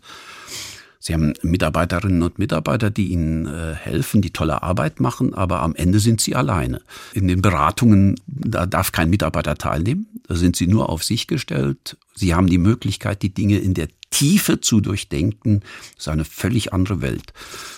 Sie 1.04 1.16
haben 1.16 1.34
Mitarbeiterinnen 1.42 2.22
und 2.22 2.38
Mitarbeiter, 2.38 2.92
die 2.92 3.08
Ihnen 3.08 3.48
äh, 3.48 3.74
helfen, 3.74 4.22
die 4.22 4.30
tolle 4.30 4.62
Arbeit 4.62 5.00
machen, 5.00 5.34
aber 5.34 5.62
am 5.62 5.74
Ende 5.74 6.00
sind 6.00 6.22
Sie 6.22 6.36
alleine. 6.36 6.80
In 7.14 7.28
den 7.28 7.42
Beratungen, 7.42 8.20
da 8.28 8.68
darf 8.68 8.92
kein 8.92 9.10
Mitarbeiter 9.10 9.56
teilnehmen, 9.56 10.06
da 10.28 10.36
sind 10.36 10.56
Sie 10.56 10.68
nur 10.68 10.90
auf 10.90 11.04
sich 11.04 11.26
gestellt. 11.26 11.98
Sie 12.22 12.36
haben 12.36 12.46
die 12.46 12.60
Möglichkeit, 12.60 13.24
die 13.24 13.34
Dinge 13.34 13.58
in 13.58 13.74
der 13.74 13.88
Tiefe 14.12 14.62
zu 14.62 14.80
durchdenken. 14.80 15.62
Das 15.96 16.06
ist 16.06 16.08
eine 16.08 16.24
völlig 16.24 16.72
andere 16.72 17.02
Welt. 17.02 17.34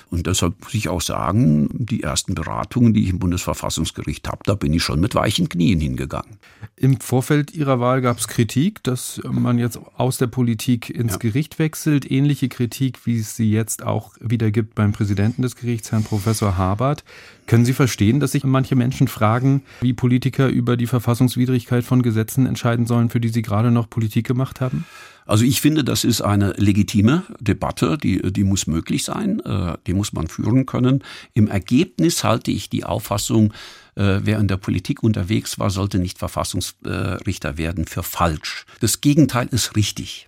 Und 0.10 0.28
deshalb 0.28 0.62
muss 0.62 0.74
ich 0.74 0.90
auch 0.90 1.00
sagen, 1.00 1.70
die 1.72 2.04
ersten 2.04 2.36
Beratungen, 2.36 2.94
die 2.94 3.04
ich 3.04 3.10
im 3.10 3.20
Bundesverfassungsgericht 3.20 4.28
habe, 4.28 4.40
da 4.44 4.56
bin 4.56 4.74
ich 4.74 4.84
schon 4.84 5.00
mit 5.00 5.16
weichen 5.16 5.48
Knien 5.48 5.80
hingegangen. 5.80 6.40
Im 6.76 7.00
Vorfeld 7.00 7.54
Ihrer 7.54 7.80
Wahl 7.80 8.02
gab 8.02 8.18
es 8.18 8.28
Kritik, 8.28 8.84
dass 8.84 9.22
man 9.24 9.58
jetzt 9.60 9.80
aus 9.96 10.18
der 10.18 10.28
Politik 10.28 10.90
ins 10.90 11.14
ja. 11.14 11.20
Gericht 11.20 11.58
wechselt. 11.58 12.12
Ähnliche 12.12 12.50
Kritik, 12.50 13.06
wie 13.06 13.20
es 13.20 13.38
sie 13.38 13.50
jetzt 13.50 13.84
auch 13.84 14.12
wieder 14.20 14.52
gibt 14.52 14.76
beim 14.76 14.92
Präsidenten 14.92 15.42
des 15.42 15.56
Gerichts, 15.56 15.94
Herrn 15.94 16.04
Professor 16.04 16.58
Habert. 16.58 17.06
Können 17.48 17.66
Sie 17.66 17.74
verstehen, 17.74 18.20
dass 18.20 18.32
sich 18.32 18.44
manche 18.44 18.76
Menschen 18.76 19.08
fragen, 19.08 19.64
wie 19.82 19.94
Politiker 19.94 20.48
über 20.48 20.78
die 20.78 20.88
Verfassungswidrigkeit 20.88 21.84
von 21.84 22.02
Gesetzen 22.02 22.46
entscheiden 22.46 22.86
sollen, 22.86 23.10
für 23.10 23.20
die 23.20 23.30
sie 23.30 23.42
gerade 23.42 23.72
noch 23.72 23.90
Politik 23.90 24.28
gemacht 24.28 24.62
haben? 24.62 24.86
Also 25.26 25.46
ich 25.46 25.62
finde, 25.62 25.84
das 25.84 26.04
ist 26.04 26.22
eine 26.22 26.52
legitime 26.58 27.24
Debatte, 27.40 27.98
die, 27.98 28.22
die 28.34 28.44
muss 28.44 28.68
möglich 28.68 29.04
sein, 29.04 29.40
äh, 29.42 29.78
die 29.88 29.94
muss 29.94 30.14
man 30.14 30.28
führen 30.28 30.66
können. 30.66 31.04
Im 31.34 31.48
Ergebnis 31.48 32.24
halte 32.24 32.52
ich 32.52 32.70
die 32.70 32.84
Auffassung, 32.84 33.54
äh, 33.96 34.20
wer 34.24 34.40
in 34.40 34.48
der 34.48 34.58
Politik 34.58 35.02
unterwegs 35.02 35.60
war, 35.60 35.70
sollte 35.70 36.00
nicht 36.00 36.18
Verfassungsrichter 36.18 37.58
werden, 37.58 37.86
für 37.86 38.04
falsch. 38.04 38.66
Das 38.82 39.02
Gegenteil 39.02 39.48
ist 39.52 39.76
richtig 39.76 40.28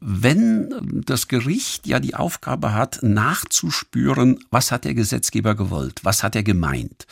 wenn 0.00 1.02
das 1.06 1.28
Gericht 1.28 1.86
ja 1.86 2.00
die 2.00 2.14
Aufgabe 2.14 2.74
hat, 2.74 2.98
nachzuspüren, 3.02 4.38
was 4.50 4.70
hat 4.70 4.84
der 4.84 4.94
Gesetzgeber 4.94 5.54
gewollt, 5.54 6.00
was 6.02 6.22
hat 6.22 6.36
er 6.36 6.42
gemeint, 6.42 7.06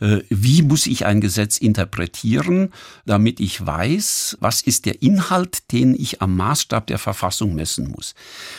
äh, 0.00 0.20
wie 0.28 0.62
muss 0.62 0.86
ich 0.86 1.06
ein 1.06 1.20
Gesetz 1.20 1.58
interpretieren, 1.58 2.72
damit 3.04 3.40
ich 3.40 3.64
weiß, 3.64 4.38
was 4.40 4.62
ist 4.62 4.86
der 4.86 5.02
Inhalt, 5.02 5.72
den 5.72 5.94
ich 5.94 6.22
am 6.22 6.36
Maßstab 6.36 6.86
der 6.86 6.98
Verfassung 6.98 7.54
messen 7.54 7.90
muss, 7.90 8.14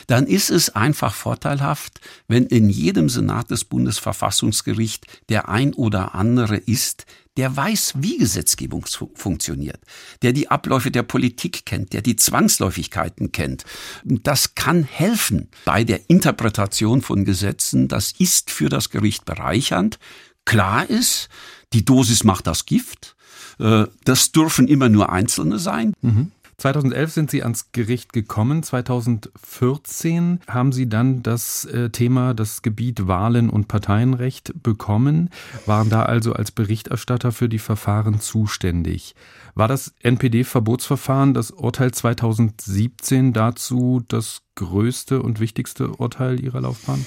dann 0.08 0.27
ist 0.27 0.50
es 0.50 0.70
einfach 0.70 1.13
vorteilhaft, 1.13 2.01
wenn 2.27 2.46
in 2.46 2.70
jedem 2.70 3.10
Senat 3.10 3.51
des 3.51 3.63
Bundesverfassungsgerichts 3.63 5.08
der 5.30 5.50
ein 5.50 5.74
oder 5.74 6.16
andere 6.16 6.58
ist, 6.58 7.06
der 7.38 7.56
weiß, 7.56 7.94
wie 7.98 8.17
Gesetzgebung 8.17 8.86
funktioniert, 9.13 9.79
der 10.22 10.34
die 10.34 10.50
Abläufe 10.50 10.91
der 10.91 11.03
Politik 11.03 11.65
kennt, 11.65 11.94
der 11.94 12.01
die 12.01 12.15
Zwangsläufigkeiten 12.15 13.32
kennt. 13.32 13.63
Das 14.03 14.56
kann 14.56 14.84
helfen 14.84 15.50
bei 15.63 15.84
der 15.84 16.10
Interpretation 16.10 17.01
von 17.01 17.25
Gesetzen. 17.25 17.88
Das 17.88 18.13
ist 18.17 18.51
für 18.51 18.70
das 18.70 18.89
Gericht 18.89 19.25
bereichernd. 19.25 20.00
Klar 20.46 20.89
ist, 20.89 21.29
die 21.74 21.86
Dosis 21.86 22.24
macht 22.24 22.48
das 22.48 22.65
Gift. 22.65 23.15
Äh, 23.60 23.86
das 24.03 24.32
dürfen 24.32 24.67
immer 24.67 24.89
nur 24.89 25.12
Einzelne 25.12 25.60
sein. 25.60 25.94
Mhm. 26.01 26.32
2011 26.59 27.11
sind 27.11 27.29
Sie 27.29 27.43
ans 27.43 27.71
Gericht 27.71 28.13
gekommen. 28.13 28.63
2014 28.63 30.39
haben 30.47 30.71
Sie 30.71 30.89
dann 30.89 31.21
das 31.21 31.65
äh, 31.65 31.91
Thema, 31.91 32.33
das 32.33 32.63
Gebiet 32.63 33.07
Wahlen 33.07 33.51
und 33.51 33.67
Parteienrecht 33.67 34.63
bekommen, 34.63 35.29
waren 35.67 35.89
da 35.91 36.01
also 36.01 36.33
als 36.33 36.49
Berichterstatter 36.49 37.31
für 37.31 37.47
die 37.47 37.59
Verfahren 37.59 38.19
zuständig. 38.19 39.13
War 39.53 39.67
das 39.67 39.93
NPD-Verbotsverfahren, 40.01 41.35
das 41.35 41.51
Urteil 41.51 41.91
2017 41.91 43.33
dazu 43.33 44.01
das 44.07 44.41
größte 44.55 45.21
und 45.21 45.39
wichtigste 45.39 45.89
Urteil 45.89 46.39
Ihrer 46.43 46.61
Laufbahn? 46.61 47.05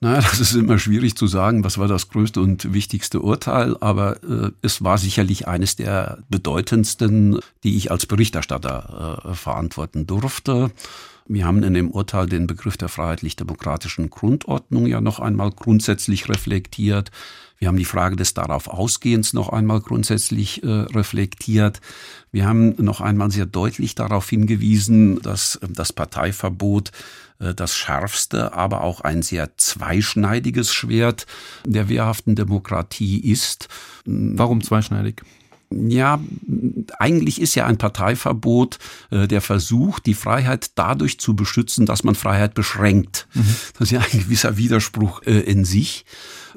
Naja, 0.00 0.20
das 0.30 0.40
ist 0.40 0.54
immer 0.54 0.78
schwierig 0.78 1.16
zu 1.16 1.26
sagen, 1.26 1.64
was 1.64 1.78
war 1.78 1.88
das 1.88 2.08
größte 2.08 2.40
und 2.40 2.72
wichtigste 2.72 3.20
Urteil, 3.20 3.76
aber 3.80 4.22
äh, 4.22 4.50
es 4.62 4.82
war 4.82 4.98
sicherlich 4.98 5.48
eines 5.48 5.76
der 5.76 6.18
bedeutendsten, 6.28 7.38
die 7.64 7.76
ich 7.76 7.90
als 7.90 8.06
Berichterstatter 8.06 9.22
äh, 9.24 9.34
verantworten 9.34 10.06
durfte. 10.06 10.70
Wir 11.30 11.44
haben 11.44 11.62
in 11.62 11.74
dem 11.74 11.90
Urteil 11.90 12.26
den 12.26 12.46
Begriff 12.46 12.78
der 12.78 12.88
freiheitlich-demokratischen 12.88 14.08
Grundordnung 14.08 14.86
ja 14.86 15.02
noch 15.02 15.20
einmal 15.20 15.50
grundsätzlich 15.50 16.28
reflektiert. 16.30 17.10
Wir 17.58 17.68
haben 17.68 17.76
die 17.76 17.84
Frage 17.84 18.16
des 18.16 18.34
darauf 18.34 18.68
Ausgehens 18.68 19.34
noch 19.34 19.50
einmal 19.50 19.80
grundsätzlich 19.80 20.62
äh, 20.62 20.68
reflektiert. 20.68 21.80
Wir 22.30 22.46
haben 22.46 22.74
noch 22.78 23.00
einmal 23.00 23.30
sehr 23.30 23.46
deutlich 23.46 23.94
darauf 23.94 24.30
hingewiesen, 24.30 25.20
dass 25.20 25.56
äh, 25.56 25.68
das 25.68 25.92
Parteiverbot 25.92 26.92
das 27.38 27.76
schärfste, 27.76 28.52
aber 28.52 28.82
auch 28.82 29.00
ein 29.00 29.22
sehr 29.22 29.56
zweischneidiges 29.56 30.72
Schwert 30.72 31.26
der 31.64 31.88
wehrhaften 31.88 32.34
Demokratie 32.34 33.20
ist. 33.20 33.68
Warum 34.04 34.62
zweischneidig? 34.62 35.22
Ja, 35.70 36.18
eigentlich 36.98 37.40
ist 37.40 37.54
ja 37.54 37.66
ein 37.66 37.76
Parteiverbot 37.76 38.78
äh, 39.10 39.28
der 39.28 39.42
Versuch, 39.42 39.98
die 39.98 40.14
Freiheit 40.14 40.70
dadurch 40.76 41.20
zu 41.20 41.36
beschützen, 41.36 41.84
dass 41.84 42.04
man 42.04 42.14
Freiheit 42.14 42.54
beschränkt. 42.54 43.28
Mhm. 43.34 43.54
Das 43.74 43.82
ist 43.82 43.90
ja 43.90 44.00
ein 44.00 44.18
gewisser 44.18 44.56
Widerspruch 44.56 45.22
äh, 45.22 45.40
in 45.40 45.66
sich. 45.66 46.06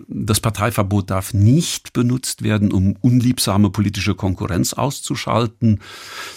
Das 0.08 0.40
Parteiverbot 0.40 1.10
darf 1.10 1.34
nicht 1.34 1.94
benutzt 1.94 2.44
werden, 2.44 2.72
um 2.72 2.96
unliebsame 3.02 3.70
politische 3.70 4.16
Konkurrenz 4.16 4.74
auszuschalten. 4.74 5.80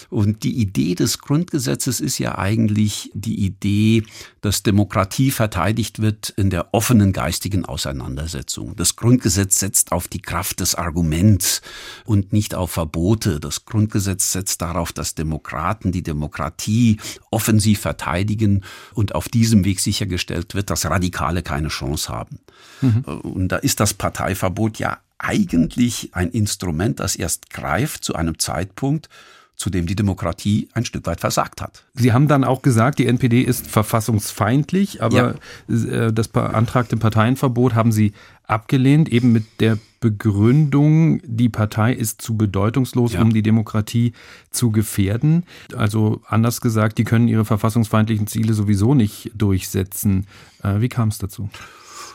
Und 0.09 0.43
die 0.43 0.59
Idee 0.59 0.95
des 0.95 1.19
Grundgesetzes 1.19 1.99
ist 1.99 2.19
ja 2.19 2.37
eigentlich 2.37 3.11
die 3.13 3.45
Idee, 3.45 4.03
dass 4.41 4.63
Demokratie 4.63 5.31
verteidigt 5.31 5.99
wird 6.01 6.29
in 6.29 6.49
der 6.49 6.73
offenen 6.73 7.13
geistigen 7.13 7.65
Auseinandersetzung. 7.65 8.75
Das 8.75 8.95
Grundgesetz 8.95 9.59
setzt 9.59 9.91
auf 9.91 10.07
die 10.07 10.21
Kraft 10.21 10.59
des 10.59 10.75
Arguments 10.75 11.61
und 12.05 12.33
nicht 12.33 12.55
auf 12.55 12.71
Verbote. 12.71 13.39
Das 13.39 13.65
Grundgesetz 13.65 14.31
setzt 14.31 14.61
darauf, 14.61 14.93
dass 14.93 15.15
Demokraten 15.15 15.91
die 15.91 16.03
Demokratie 16.03 16.99
offensiv 17.31 17.79
verteidigen 17.79 18.63
und 18.93 19.15
auf 19.15 19.29
diesem 19.29 19.65
Weg 19.65 19.79
sichergestellt 19.79 20.55
wird, 20.55 20.69
dass 20.69 20.85
Radikale 20.85 21.41
keine 21.41 21.69
Chance 21.69 22.09
haben. 22.09 22.39
Mhm. 22.81 23.01
Und 23.01 23.54
da 23.55 23.59
ist 23.59 23.79
das 23.79 23.93
Parteiverbot 23.93 24.79
ja 24.79 24.97
eigentlich 25.17 26.09
ein 26.11 26.29
Instrument, 26.29 26.99
das 26.99 27.15
erst 27.15 27.49
greift 27.51 28.03
zu 28.03 28.13
einem 28.13 28.37
Zeitpunkt, 28.37 29.07
zu 29.55 29.69
dem 29.69 29.85
die 29.87 29.95
Demokratie 29.95 30.67
ein 30.73 30.83
Stück 30.83 31.07
weit 31.07 31.21
versagt 31.21 31.61
hat. 31.61 31.85
Sie 31.93 32.11
haben 32.11 32.27
dann 32.27 32.43
auch 32.43 32.61
gesagt, 32.61 32.99
die 32.99 33.07
NPD 33.07 33.41
ist 33.41 33.65
verfassungsfeindlich, 33.65 35.01
aber 35.01 35.37
ja. 35.69 35.73
Äh, 35.73 36.11
das 36.11 36.27
beantragte 36.27 36.97
Parteienverbot 36.97 37.75
haben 37.75 37.93
Sie 37.93 38.11
abgelehnt, 38.43 39.07
eben 39.07 39.31
mit 39.31 39.45
der 39.61 39.77
Begründung, 40.01 41.21
die 41.23 41.47
Partei 41.47 41.93
ist 41.93 42.21
zu 42.21 42.35
bedeutungslos, 42.35 43.13
ja. 43.13 43.21
um 43.21 43.33
die 43.33 43.41
Demokratie 43.41 44.11
zu 44.51 44.69
gefährden. 44.69 45.45
Also 45.73 46.21
anders 46.27 46.59
gesagt, 46.59 46.97
die 46.97 47.05
können 47.05 47.29
ihre 47.29 47.45
verfassungsfeindlichen 47.45 48.27
Ziele 48.27 48.53
sowieso 48.53 48.93
nicht 48.95 49.31
durchsetzen. 49.33 50.27
Äh, 50.61 50.81
wie 50.81 50.89
kam 50.89 51.07
es 51.07 51.19
dazu? 51.19 51.49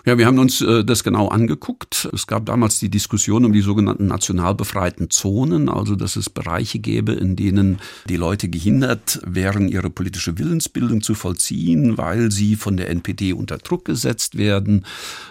Ja, 0.06 0.18
wir 0.18 0.26
haben 0.26 0.38
uns 0.38 0.60
äh, 0.60 0.84
das 0.84 1.04
genau 1.04 1.28
angeguckt. 1.28 2.08
Es 2.12 2.26
gab 2.26 2.46
damals 2.46 2.78
die 2.78 2.88
Diskussion 2.88 3.44
um 3.44 3.52
die 3.52 3.60
sogenannten 3.60 4.06
national 4.06 4.54
befreiten 4.54 5.10
Zonen, 5.10 5.68
also 5.68 5.94
dass 5.94 6.16
es 6.16 6.30
Bereiche 6.30 6.78
gäbe, 6.78 7.12
in 7.12 7.36
denen 7.36 7.78
die 8.08 8.16
Leute 8.16 8.48
gehindert 8.48 9.20
wären, 9.24 9.68
ihre 9.68 9.90
politische 9.90 10.38
Willensbildung 10.38 11.02
zu 11.02 11.14
vollziehen, 11.14 11.98
weil 11.98 12.30
sie 12.30 12.56
von 12.56 12.76
der 12.76 12.90
NPD 12.90 13.32
unter 13.32 13.58
Druck 13.58 13.84
gesetzt 13.84 14.38
werden. 14.38 14.84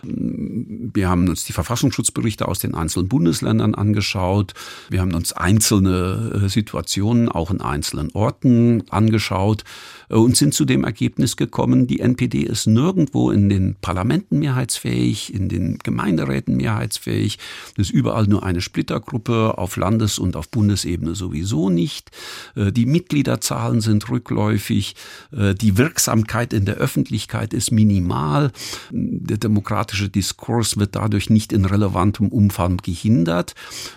Wir 0.04 1.10
haben 1.10 1.28
uns 1.28 1.46
die 1.46 1.54
Verfassungsschutzberichte 1.54 2.48
aus 2.48 2.60
den 2.60 2.76
einzelnen 2.76 3.08
Bundesländern 3.08 3.76
angeschaut. 3.76 4.54
Wir 4.90 5.02
haben 5.02 5.14
uns 5.14 5.34
einzelne 5.34 6.42
äh, 6.46 6.50
Situationen 6.50 7.30
auch 7.30 7.52
in 7.52 7.62
einzelnen 7.62 8.12
Orten 8.14 8.84
angeschaut 8.90 9.64
äh, 10.10 10.16
und 10.16 10.38
sind 10.38 10.54
zu 10.54 10.66
dem 10.66 10.84
Ergebnis 10.84 11.38
gekommen, 11.38 11.88
die 11.88 12.00
NPD 12.00 12.42
ist 12.42 12.68
nirgendwo 12.68 13.32
in 13.32 13.50
den 13.50 13.76
Parlamenten 13.82 14.40
mehr 14.40 14.49
mehrheitsfähig, 14.50 15.34
in 15.34 15.48
den 15.48 15.78
Gemeinderäten 15.78 16.58
mehrheitsfähig. 16.58 17.38
Das 17.76 17.88
ist 17.88 17.94
überall 17.94 18.26
nur 18.26 18.44
eine 18.44 18.62
Splittergruppe, 18.62 19.58
auf 19.58 19.78
Landes- 19.78 20.20
und 20.20 20.36
auf 20.36 20.50
Bundesebene 20.50 21.16
sowieso 21.16 21.70
nicht. 21.70 22.12
Äh, 22.56 22.72
die 22.72 22.86
Mitgliederzahlen 22.86 23.82
sind 23.82 24.10
rückläufig. 24.10 24.96
Äh, 25.32 25.54
die 25.54 25.78
Wirksamkeit 25.78 26.54
in 26.54 26.66
der 26.66 26.76
Öffentlichkeit 26.76 27.54
ist 27.54 27.72
minimal. 27.72 28.52
Der 28.92 29.38
demokratische 29.38 30.10
Diskurs 30.10 30.78
wird 30.78 30.96
dadurch 30.96 31.30
nicht 31.30 31.54
in 31.54 31.66
relevantem 31.66 32.30
Umfang 32.30 32.78
gehindert. 32.78 33.54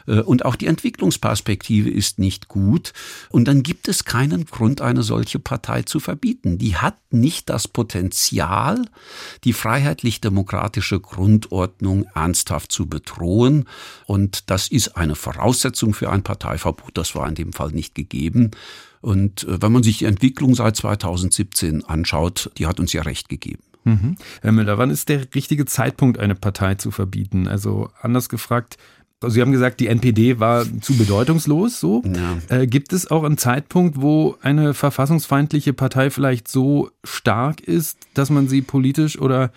Äh, 0.07 0.21
und 0.21 0.45
auch 0.45 0.57
die 0.57 0.67
Entwicklungsperspektive 0.67 1.89
ist 1.89 2.19
nicht 2.19 2.49
gut. 2.49 2.93
Und 3.31 3.49
dann 3.49 3.63
gibt 3.63 3.89
es 3.89 4.05
keinen 4.05 4.45
Grund, 4.45 4.81
eine 4.81 5.03
solche 5.03 5.39
Partei 5.39 5.83
zu 5.83 5.99
verbieten. 5.99 6.59
Die 6.59 6.77
hat 6.77 6.97
nicht 7.11 7.49
das 7.49 7.69
Potenzial, 7.69 8.85
die 9.45 9.53
freiheitlich-demokratische 9.53 10.42
demokratische 10.43 10.99
Grundordnung 10.99 12.07
ernsthaft 12.15 12.73
zu 12.73 12.87
bedrohen. 12.87 13.65
Und 14.07 14.51
das 14.51 14.69
ist 14.69 14.97
eine 14.97 15.15
Voraussetzung 15.15 15.95
für 15.95 16.11
ein 16.11 16.23
Parteiverbot. 16.23 16.91
Das 16.95 17.15
war 17.15 17.29
in 17.29 17.37
dem 17.37 17.53
Fall 17.53 17.71
nicht 17.71 17.95
gegeben. 17.95 18.51
Und 19.01 19.45
äh, 19.45 19.63
wenn 19.63 19.73
man 19.73 19.83
sich 19.83 19.99
die 19.99 20.07
Entwicklung 20.07 20.55
seit 20.55 20.77
2017 20.77 21.85
anschaut, 21.85 22.51
die 22.59 22.67
hat 22.67 22.81
uns 22.81 22.93
ja 22.93 23.03
recht 23.03 23.29
gegeben. 23.29 23.63
Mhm. 23.85 24.17
Herr 24.43 24.53
Müller, 24.53 24.79
wann 24.79 24.91
ist 24.91 25.09
der 25.09 25.27
richtige 25.35 25.65
Zeitpunkt, 25.65 26.19
eine 26.19 26.35
Partei 26.35 26.77
zu 26.77 26.91
verbieten? 26.91 27.49
Also 27.49 27.91
anders 28.01 28.29
gefragt, 28.29 28.79
also 29.21 29.35
Sie 29.35 29.41
haben 29.41 29.53
gesagt, 29.53 29.79
die 29.79 29.87
NPD 29.87 30.41
war 30.41 30.67
zu 30.81 30.97
bedeutungslos. 30.97 31.79
So 31.79 32.03
ja. 32.05 32.57
äh, 32.57 32.67
gibt 32.67 32.93
es 32.93 33.09
auch 33.09 33.23
einen 33.23 33.39
Zeitpunkt, 33.39 34.01
wo 34.01 34.37
eine 34.43 34.75
verfassungsfeindliche 34.75 35.73
Partei 35.73 36.11
vielleicht 36.11 36.49
so 36.49 36.91
stark 37.05 37.61
ist, 37.61 37.99
dass 38.15 38.31
man 38.31 38.49
sie 38.49 38.63
politisch 38.63 39.21
oder 39.21 39.53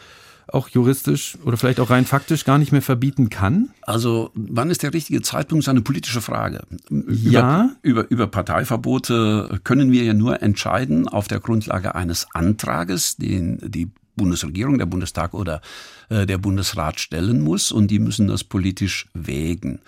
auch 0.47 0.69
juristisch 0.69 1.37
oder 1.43 1.57
vielleicht 1.57 1.79
auch 1.79 1.89
rein 1.89 2.05
faktisch 2.05 2.45
gar 2.45 2.57
nicht 2.57 2.71
mehr 2.71 2.81
verbieten 2.81 3.29
kann? 3.29 3.69
Also 3.81 4.31
wann 4.33 4.69
ist 4.69 4.83
der 4.83 4.93
richtige 4.93 5.21
Zeitpunkt, 5.21 5.63
ist 5.63 5.69
eine 5.69 5.81
politische 5.81 6.21
Frage. 6.21 6.63
Ja. 6.89 7.71
Über, 7.81 8.01
über, 8.01 8.11
über 8.11 8.27
Parteiverbote 8.27 9.59
können 9.63 9.91
wir 9.91 10.03
ja 10.03 10.13
nur 10.13 10.41
entscheiden 10.41 11.07
auf 11.07 11.27
der 11.27 11.39
Grundlage 11.39 11.95
eines 11.95 12.27
Antrages, 12.33 13.17
den 13.17 13.59
die 13.63 13.89
Bundesregierung, 14.15 14.77
der 14.77 14.85
Bundestag 14.85 15.33
oder 15.33 15.61
äh, 16.09 16.25
der 16.25 16.37
Bundesrat 16.37 16.99
stellen 16.99 17.41
muss 17.41 17.71
und 17.71 17.89
die 17.91 17.99
müssen 17.99 18.27
das 18.27 18.43
politisch 18.43 19.09
wägen. 19.13 19.81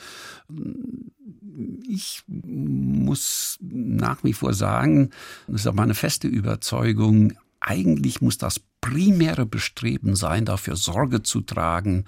Ich 1.88 2.24
muss 2.28 3.58
nach 3.62 4.24
wie 4.24 4.34
vor 4.34 4.54
sagen, 4.54 5.12
das 5.48 5.62
ist 5.62 5.68
auch 5.68 5.74
meine 5.74 5.96
feste 5.96 6.28
Überzeugung, 6.28 7.34
eigentlich 7.60 8.22
muss 8.22 8.38
das 8.38 8.60
primäre 8.88 9.46
Bestreben 9.46 10.16
sein, 10.16 10.46
dafür 10.46 10.76
Sorge 10.76 11.22
zu 11.22 11.42
tragen, 11.42 12.06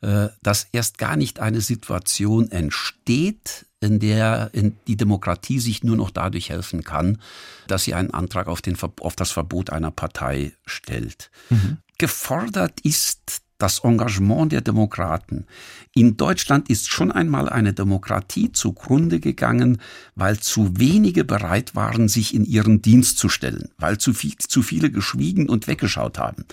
äh, 0.00 0.28
dass 0.42 0.68
erst 0.72 0.98
gar 0.98 1.16
nicht 1.16 1.40
eine 1.40 1.60
Situation 1.60 2.50
entsteht, 2.50 3.66
in 3.80 3.98
der 3.98 4.50
die 4.86 4.96
Demokratie 4.96 5.58
sich 5.58 5.82
nur 5.82 5.96
noch 5.96 6.10
dadurch 6.10 6.50
helfen 6.50 6.84
kann, 6.84 7.18
dass 7.66 7.84
sie 7.84 7.94
einen 7.94 8.12
Antrag 8.12 8.46
auf, 8.46 8.62
den, 8.62 8.76
auf 9.00 9.16
das 9.16 9.32
Verbot 9.32 9.70
einer 9.70 9.90
Partei 9.90 10.52
stellt. 10.66 11.30
Mhm. 11.48 11.78
Gefordert 11.98 12.80
ist 12.82 13.42
das 13.62 13.80
Engagement 13.80 14.52
der 14.52 14.60
Demokraten. 14.60 15.46
In 15.94 16.16
Deutschland 16.16 16.70
ist 16.70 16.88
schon 16.88 17.12
einmal 17.12 17.48
eine 17.48 17.72
Demokratie 17.72 18.52
zugrunde 18.52 19.20
gegangen, 19.20 19.78
weil 20.14 20.38
zu 20.38 20.78
wenige 20.78 21.24
bereit 21.24 21.74
waren, 21.74 22.08
sich 22.08 22.34
in 22.34 22.44
ihren 22.44 22.80
Dienst 22.80 23.18
zu 23.18 23.28
stellen, 23.28 23.70
weil 23.76 23.98
zu, 23.98 24.14
viel, 24.14 24.36
zu 24.38 24.62
viele 24.62 24.90
geschwiegen 24.90 25.48
und 25.48 25.66
weggeschaut 25.66 26.18
haben. 26.18 26.44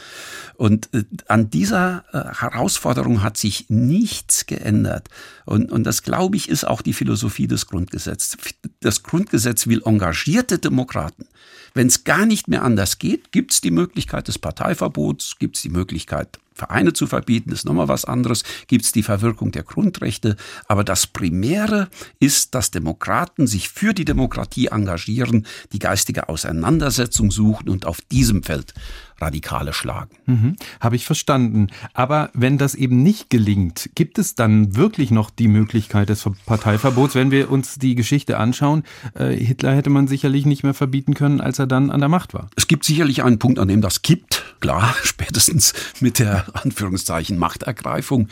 Und 0.55 0.93
äh, 0.93 1.03
an 1.27 1.49
dieser 1.49 2.03
äh, 2.11 2.35
Herausforderung 2.39 3.23
hat 3.23 3.37
sich 3.37 3.69
nichts 3.69 4.45
geändert. 4.45 5.09
Und, 5.45 5.71
und 5.71 5.83
das, 5.83 6.03
glaube 6.03 6.35
ich, 6.35 6.49
ist 6.49 6.65
auch 6.65 6.81
die 6.81 6.93
Philosophie 6.93 7.47
des 7.47 7.67
Grundgesetzes. 7.67 8.37
Das 8.81 9.03
Grundgesetz 9.03 9.67
will 9.67 9.81
engagierte 9.85 10.57
Demokraten. 10.57 11.27
Wenn 11.73 11.87
es 11.87 12.03
gar 12.03 12.25
nicht 12.25 12.47
mehr 12.47 12.63
anders 12.63 12.97
geht, 12.97 13.31
gibt 13.31 13.51
es 13.51 13.61
die 13.61 13.71
Möglichkeit 13.71 14.27
des 14.27 14.39
Parteiverbots, 14.39 15.37
gibt 15.37 15.57
es 15.57 15.61
die 15.61 15.69
Möglichkeit 15.69 16.39
Vereine 16.57 16.93
zu 16.93 17.07
verbieten, 17.07 17.51
ist 17.51 17.65
nochmal 17.65 17.87
was 17.87 18.03
anderes, 18.03 18.43
gibt 18.67 18.83
es 18.83 18.91
die 18.91 19.03
Verwirkung 19.03 19.51
der 19.51 19.63
Grundrechte. 19.63 20.35
Aber 20.67 20.83
das 20.83 21.07
Primäre 21.07 21.89
ist, 22.19 22.55
dass 22.55 22.71
Demokraten 22.71 23.47
sich 23.47 23.69
für 23.69 23.93
die 23.93 24.05
Demokratie 24.05 24.67
engagieren, 24.67 25.45
die 25.71 25.79
geistige 25.79 26.29
Auseinandersetzung 26.29 27.31
suchen 27.31 27.69
und 27.69 27.85
auf 27.85 28.01
diesem 28.01 28.43
Feld 28.43 28.73
Radikale 29.19 29.73
schlagen. 29.73 30.15
Mhm, 30.25 30.55
Habe 30.79 30.95
ich 30.95 31.05
verstanden. 31.05 31.67
Aber 31.93 32.29
wenn 32.33 32.57
das 32.57 32.75
eben 32.75 33.03
nicht 33.03 33.29
gelingt, 33.29 33.89
gibt 33.95 34.19
es 34.19 34.35
dann 34.35 34.75
wirklich 34.75 35.11
noch 35.11 35.29
die 35.29 35.47
Möglichkeit 35.47 36.09
des 36.09 36.29
Parteiverbots? 36.45 37.15
Wenn 37.15 37.31
wir 37.31 37.49
uns 37.51 37.75
die 37.75 37.95
Geschichte 37.95 38.37
anschauen, 38.37 38.83
äh, 39.15 39.35
Hitler 39.35 39.75
hätte 39.75 39.89
man 39.89 40.07
sicherlich 40.07 40.45
nicht 40.45 40.63
mehr 40.63 40.73
verbieten 40.73 41.13
können, 41.13 41.41
als 41.41 41.59
er 41.59 41.67
dann 41.67 41.89
an 41.89 41.99
der 41.99 42.09
Macht 42.09 42.33
war. 42.33 42.49
Es 42.55 42.67
gibt 42.67 42.83
sicherlich 42.83 43.23
einen 43.23 43.39
Punkt, 43.39 43.59
an 43.59 43.67
dem 43.67 43.81
das 43.81 44.01
kippt. 44.01 44.43
Klar, 44.59 44.95
spätestens 45.03 45.73
mit 45.99 46.19
der 46.19 46.45
Anführungszeichen 46.53 47.37
Machtergreifung 47.37 48.27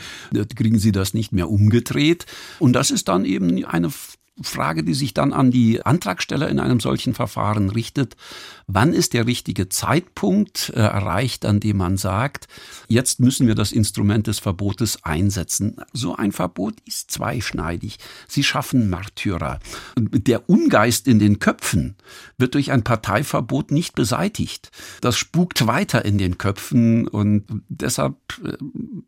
kriegen 0.54 0.78
sie 0.78 0.92
das 0.92 1.14
nicht 1.14 1.32
mehr 1.32 1.50
umgedreht. 1.50 2.26
Und 2.58 2.72
das 2.74 2.90
ist 2.90 3.08
dann 3.08 3.24
eben 3.24 3.64
eine 3.64 3.90
Frage, 4.42 4.84
die 4.84 4.94
sich 4.94 5.14
dann 5.14 5.32
an 5.32 5.50
die 5.50 5.84
Antragsteller 5.84 6.48
in 6.48 6.60
einem 6.60 6.80
solchen 6.80 7.14
Verfahren 7.14 7.70
richtet. 7.70 8.16
Wann 8.66 8.92
ist 8.92 9.14
der 9.14 9.26
richtige 9.26 9.68
Zeitpunkt 9.68 10.72
äh, 10.74 10.80
erreicht, 10.80 11.46
an 11.46 11.60
dem 11.60 11.78
man 11.78 11.96
sagt, 11.96 12.48
jetzt 12.88 13.20
müssen 13.20 13.46
wir 13.46 13.54
das 13.54 13.72
Instrument 13.72 14.26
des 14.26 14.38
Verbotes 14.38 15.04
einsetzen? 15.04 15.76
So 15.92 16.16
ein 16.16 16.32
Verbot 16.32 16.74
ist 16.84 17.10
zweischneidig. 17.10 17.98
Sie 18.28 18.42
schaffen 18.42 18.90
Märtyrer. 18.90 19.60
Der 19.96 20.50
Ungeist 20.50 21.08
in 21.08 21.18
den 21.18 21.38
Köpfen 21.38 21.96
wird 22.36 22.54
durch 22.54 22.72
ein 22.72 22.82
Parteiverbot 22.82 23.70
nicht 23.70 23.94
beseitigt. 23.94 24.70
Das 25.00 25.16
spukt 25.16 25.66
weiter 25.66 26.04
in 26.04 26.18
den 26.18 26.36
Köpfen 26.36 27.08
und 27.08 27.44
deshalb. 27.68 28.16
Äh, 28.44 28.56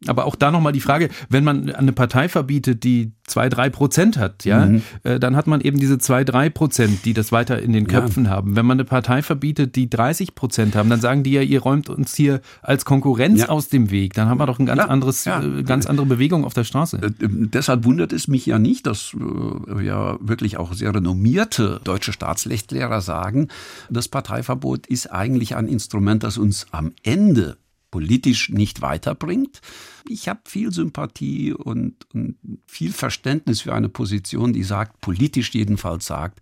Aber 0.07 0.25
auch 0.25 0.37
da 0.37 0.51
nochmal 0.51 0.73
die 0.73 0.81
Frage, 0.81 1.11
wenn 1.29 1.45
man 1.45 1.71
eine 1.75 1.93
Partei 1.93 2.29
verbietet, 2.29 2.85
die 2.85 3.13
zwei, 3.27 3.49
drei 3.49 3.69
Prozent 3.71 4.17
hat, 4.17 4.45
ja, 4.45 4.67
mhm. 4.67 4.83
Äh, 5.03 5.18
dann 5.19 5.37
hat 5.37 5.47
man 5.47 5.61
eben 5.61 5.79
diese 5.79 5.99
zwei, 5.99 6.25
drei 6.25 6.51
Prozent, 6.51 7.05
die 7.05 7.15
das 7.15 7.33
weiter 7.33 7.61
in 7.61 7.73
den 7.73 7.87
Köpfen 7.87 8.25
ja. 8.25 8.31
haben. 8.31 8.57
Wenn 8.57 8.67
man 8.67 8.77
eine 8.77 8.85
Partei 8.85 9.23
verbietet, 9.23 9.77
die 9.77 9.89
30 9.89 10.35
Prozent 10.35 10.77
haben, 10.77 10.91
dann 10.91 11.01
sagen 11.01 11.23
die 11.23 11.33
ja, 11.33 11.43
ihr 11.43 11.61
räumt 11.61 11.89
uns 11.89 12.15
hier 12.15 12.41
als 12.63 12.85
Konkurrenz 12.85 13.41
ja. 13.41 13.49
aus 13.49 13.69
dem 13.69 13.91
Weg. 13.91 14.15
Dann 14.15 14.29
haben 14.29 14.39
wir 14.39 14.47
doch 14.47 14.59
ein 14.59 14.67
ganz 14.67 14.83
anderes, 14.83 15.27
äh, 15.27 15.63
ganz 15.65 15.87
andere 15.87 16.07
Bewegung 16.07 16.45
auf 16.45 16.55
der 16.55 16.65
Straße. 16.65 16.99
Äh, 17.03 17.07
äh, 17.07 17.29
deshalb 17.29 17.85
wundert 17.85 18.13
es 18.13 18.29
mich 18.29 18.47
ja 18.47 18.59
nicht, 18.59 18.87
dass 18.87 19.15
äh, 19.15 19.85
ja 19.85 20.19
wirklich 20.21 20.57
auch 20.57 20.73
sehr 20.73 20.95
renommierte 20.95 21.81
deutsche 21.85 22.13
Staatsrechtlehrer 22.13 23.01
sagen, 23.01 23.49
das 23.91 24.09
Parteiverbot 24.09 24.87
ist 24.87 25.13
eigentlich 25.13 25.57
ein 25.57 25.69
Instrument, 25.69 26.23
das 26.23 26.39
uns 26.39 26.67
am 26.71 26.93
Ende 27.03 27.59
politisch 27.91 28.51
nicht 28.51 28.83
weiterbringt. 28.83 29.61
Ich 30.09 30.29
habe 30.29 30.41
viel 30.45 30.73
Sympathie 30.73 31.53
und, 31.53 31.95
und, 32.15 32.37
viel 32.67 32.93
Verständnis 32.93 33.61
für 33.61 33.75
eine 33.75 33.89
Position, 33.89 34.53
die 34.53 34.63
sagt, 34.63 35.01
politisch 35.01 35.55
jedenfalls 35.55 36.07
sagt, 36.07 36.41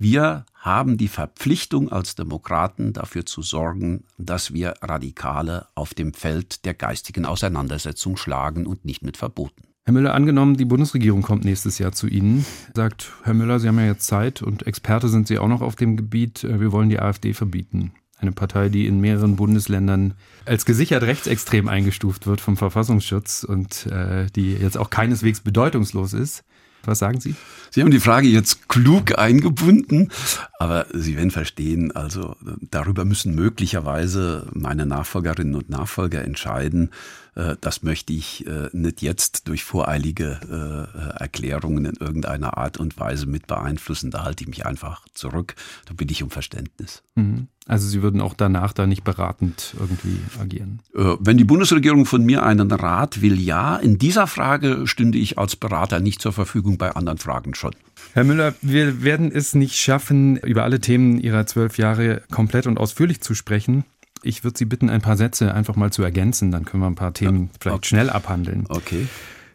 wir 0.00 0.46
haben 0.54 0.96
die 0.96 1.08
Verpflichtung 1.08 1.90
als 1.90 2.14
Demokraten 2.14 2.92
dafür 2.92 3.26
zu 3.26 3.42
sorgen, 3.42 4.04
dass 4.16 4.52
wir 4.52 4.74
Radikale 4.80 5.66
auf 5.74 5.92
dem 5.92 6.14
Feld 6.14 6.64
der 6.64 6.74
geistigen 6.74 7.26
Auseinandersetzung 7.26 8.16
schlagen 8.16 8.66
und 8.66 8.84
nicht 8.84 9.02
mit 9.02 9.16
Verboten. 9.16 9.64
Herr 9.84 9.94
Müller, 9.94 10.14
angenommen, 10.14 10.56
die 10.56 10.66
Bundesregierung 10.66 11.22
kommt 11.22 11.44
nächstes 11.44 11.78
Jahr 11.78 11.92
zu 11.92 12.06
Ihnen, 12.06 12.44
sagt 12.74 13.10
Herr 13.24 13.34
Müller, 13.34 13.58
Sie 13.58 13.66
haben 13.66 13.78
ja 13.78 13.86
jetzt 13.86 14.06
Zeit 14.06 14.42
und 14.42 14.66
Experte 14.66 15.08
sind 15.08 15.26
Sie 15.26 15.38
auch 15.38 15.48
noch 15.48 15.62
auf 15.62 15.76
dem 15.76 15.96
Gebiet, 15.96 16.44
wir 16.44 16.72
wollen 16.72 16.90
die 16.90 17.00
AfD 17.00 17.32
verbieten. 17.32 17.92
Eine 18.20 18.32
Partei, 18.32 18.68
die 18.68 18.86
in 18.86 19.00
mehreren 19.00 19.36
Bundesländern 19.36 20.14
als 20.44 20.64
gesichert 20.64 21.04
rechtsextrem 21.04 21.68
eingestuft 21.68 22.26
wird 22.26 22.40
vom 22.40 22.56
Verfassungsschutz 22.56 23.44
und 23.44 23.86
äh, 23.86 24.26
die 24.34 24.54
jetzt 24.54 24.76
auch 24.76 24.90
keineswegs 24.90 25.40
bedeutungslos 25.40 26.12
ist. 26.12 26.44
Was 26.84 27.00
sagen 27.00 27.20
Sie? 27.20 27.34
Sie 27.70 27.82
haben 27.82 27.90
die 27.90 28.00
Frage 28.00 28.28
jetzt 28.28 28.68
klug 28.68 29.18
eingebunden, 29.18 30.10
aber 30.58 30.86
Sie 30.94 31.16
werden 31.16 31.30
verstehen, 31.30 31.94
also 31.94 32.36
darüber 32.70 33.04
müssen 33.04 33.34
möglicherweise 33.34 34.46
meine 34.52 34.86
Nachfolgerinnen 34.86 35.54
und 35.54 35.68
Nachfolger 35.68 36.24
entscheiden. 36.24 36.90
Äh, 37.38 37.56
das 37.60 37.82
möchte 37.82 38.12
ich 38.12 38.46
äh, 38.46 38.68
nicht 38.72 39.00
jetzt 39.00 39.48
durch 39.48 39.64
voreilige 39.64 40.40
äh, 40.50 41.20
Erklärungen 41.20 41.84
in 41.84 41.94
irgendeiner 41.94 42.58
Art 42.58 42.76
und 42.76 42.98
Weise 42.98 43.26
mit 43.26 43.46
beeinflussen. 43.46 44.10
Da 44.10 44.24
halte 44.24 44.42
ich 44.42 44.48
mich 44.48 44.66
einfach 44.66 45.06
zurück. 45.14 45.54
Da 45.86 45.94
bitte 45.94 46.12
ich 46.12 46.22
um 46.22 46.30
Verständnis. 46.30 47.02
Mhm. 47.14 47.46
Also 47.66 47.86
Sie 47.86 48.02
würden 48.02 48.20
auch 48.20 48.34
danach 48.34 48.72
da 48.72 48.86
nicht 48.86 49.04
beratend 49.04 49.74
irgendwie 49.78 50.18
agieren? 50.40 50.80
Wenn 50.94 51.36
die 51.36 51.44
Bundesregierung 51.44 52.06
von 52.06 52.24
mir 52.24 52.42
einen 52.42 52.70
Rat 52.72 53.20
will, 53.20 53.38
ja. 53.38 53.76
In 53.76 53.98
dieser 53.98 54.26
Frage 54.26 54.86
stünde 54.86 55.18
ich 55.18 55.36
als 55.36 55.54
Berater 55.54 56.00
nicht 56.00 56.22
zur 56.22 56.32
Verfügung, 56.32 56.78
bei 56.78 56.92
anderen 56.92 57.18
Fragen 57.18 57.54
schon. 57.54 57.76
Herr 58.14 58.24
Müller, 58.24 58.54
wir 58.62 59.02
werden 59.02 59.30
es 59.30 59.54
nicht 59.54 59.76
schaffen, 59.76 60.38
über 60.38 60.64
alle 60.64 60.80
Themen 60.80 61.20
Ihrer 61.20 61.44
zwölf 61.44 61.76
Jahre 61.76 62.22
komplett 62.30 62.66
und 62.66 62.78
ausführlich 62.78 63.20
zu 63.20 63.34
sprechen. 63.34 63.84
Ich 64.22 64.44
würde 64.44 64.58
Sie 64.58 64.64
bitten, 64.64 64.90
ein 64.90 65.00
paar 65.00 65.16
Sätze 65.16 65.54
einfach 65.54 65.76
mal 65.76 65.92
zu 65.92 66.02
ergänzen, 66.02 66.50
dann 66.50 66.64
können 66.64 66.82
wir 66.82 66.88
ein 66.88 66.94
paar 66.94 67.14
Themen 67.14 67.50
vielleicht 67.60 67.78
okay. 67.78 67.88
schnell 67.88 68.10
abhandeln. 68.10 68.66
Okay. 68.68 69.06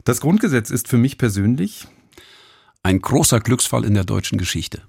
Das 0.03 0.21
Grundgesetz 0.21 0.69
ist 0.69 0.87
für 0.87 0.97
mich 0.97 1.17
persönlich 1.17 1.87
ein 2.83 2.99
großer 2.99 3.39
Glücksfall 3.39 3.85
in 3.85 3.93
der 3.93 4.03
deutschen 4.03 4.37
Geschichte. 4.37 4.81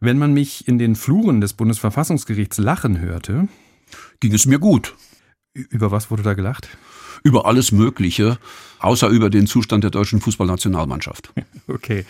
Wenn 0.00 0.18
man 0.18 0.34
mich 0.34 0.68
in 0.68 0.78
den 0.78 0.96
Fluren 0.96 1.40
des 1.40 1.54
Bundesverfassungsgerichts 1.54 2.58
lachen 2.58 3.00
hörte, 3.00 3.48
ging 4.20 4.34
es 4.34 4.46
mir 4.46 4.58
gut. 4.58 4.94
Über 5.54 5.90
was 5.90 6.10
wurde 6.10 6.22
da 6.22 6.34
gelacht? 6.34 6.68
Über 7.22 7.46
alles 7.46 7.72
Mögliche, 7.72 8.38
außer 8.80 9.08
über 9.08 9.30
den 9.30 9.46
Zustand 9.46 9.84
der 9.84 9.90
deutschen 9.90 10.20
Fußballnationalmannschaft. 10.20 11.32
Okay. 11.68 12.04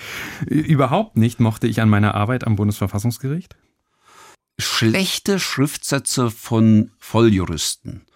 Überhaupt 0.47 1.19
nicht 1.19 1.39
mochte 1.39 1.67
ich 1.67 1.83
an 1.83 1.91
meiner 1.91 2.15
Arbeit 2.15 2.47
am 2.47 2.57
Bundesverfassungsgericht? 2.57 3.55
Schlechte 4.59 5.39
Schriftsätze 5.39 6.31
von 6.31 6.91
Volljuristen. 6.99 8.07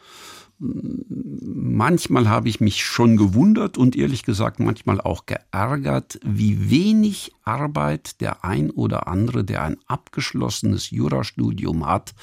Manchmal 0.59 2.31
habe 2.31 2.49
ich 2.49 2.61
mich 2.61 2.83
schon 2.83 3.19
gewundert 3.19 3.77
und 3.77 3.95
ehrlich 3.95 4.23
gesagt 4.23 4.59
manchmal 4.59 5.03
auch 5.03 5.27
geärgert, 5.27 6.19
wie 6.25 6.71
wenig 6.71 7.33
Arbeit 7.45 8.23
der 8.23 8.43
ein 8.43 8.71
oder 8.71 9.07
andere, 9.07 9.45
der 9.45 9.63
ein 9.63 9.77
abgeschlossenes 9.87 10.91
Jurastudium 10.91 11.85
hat, 11.85 12.15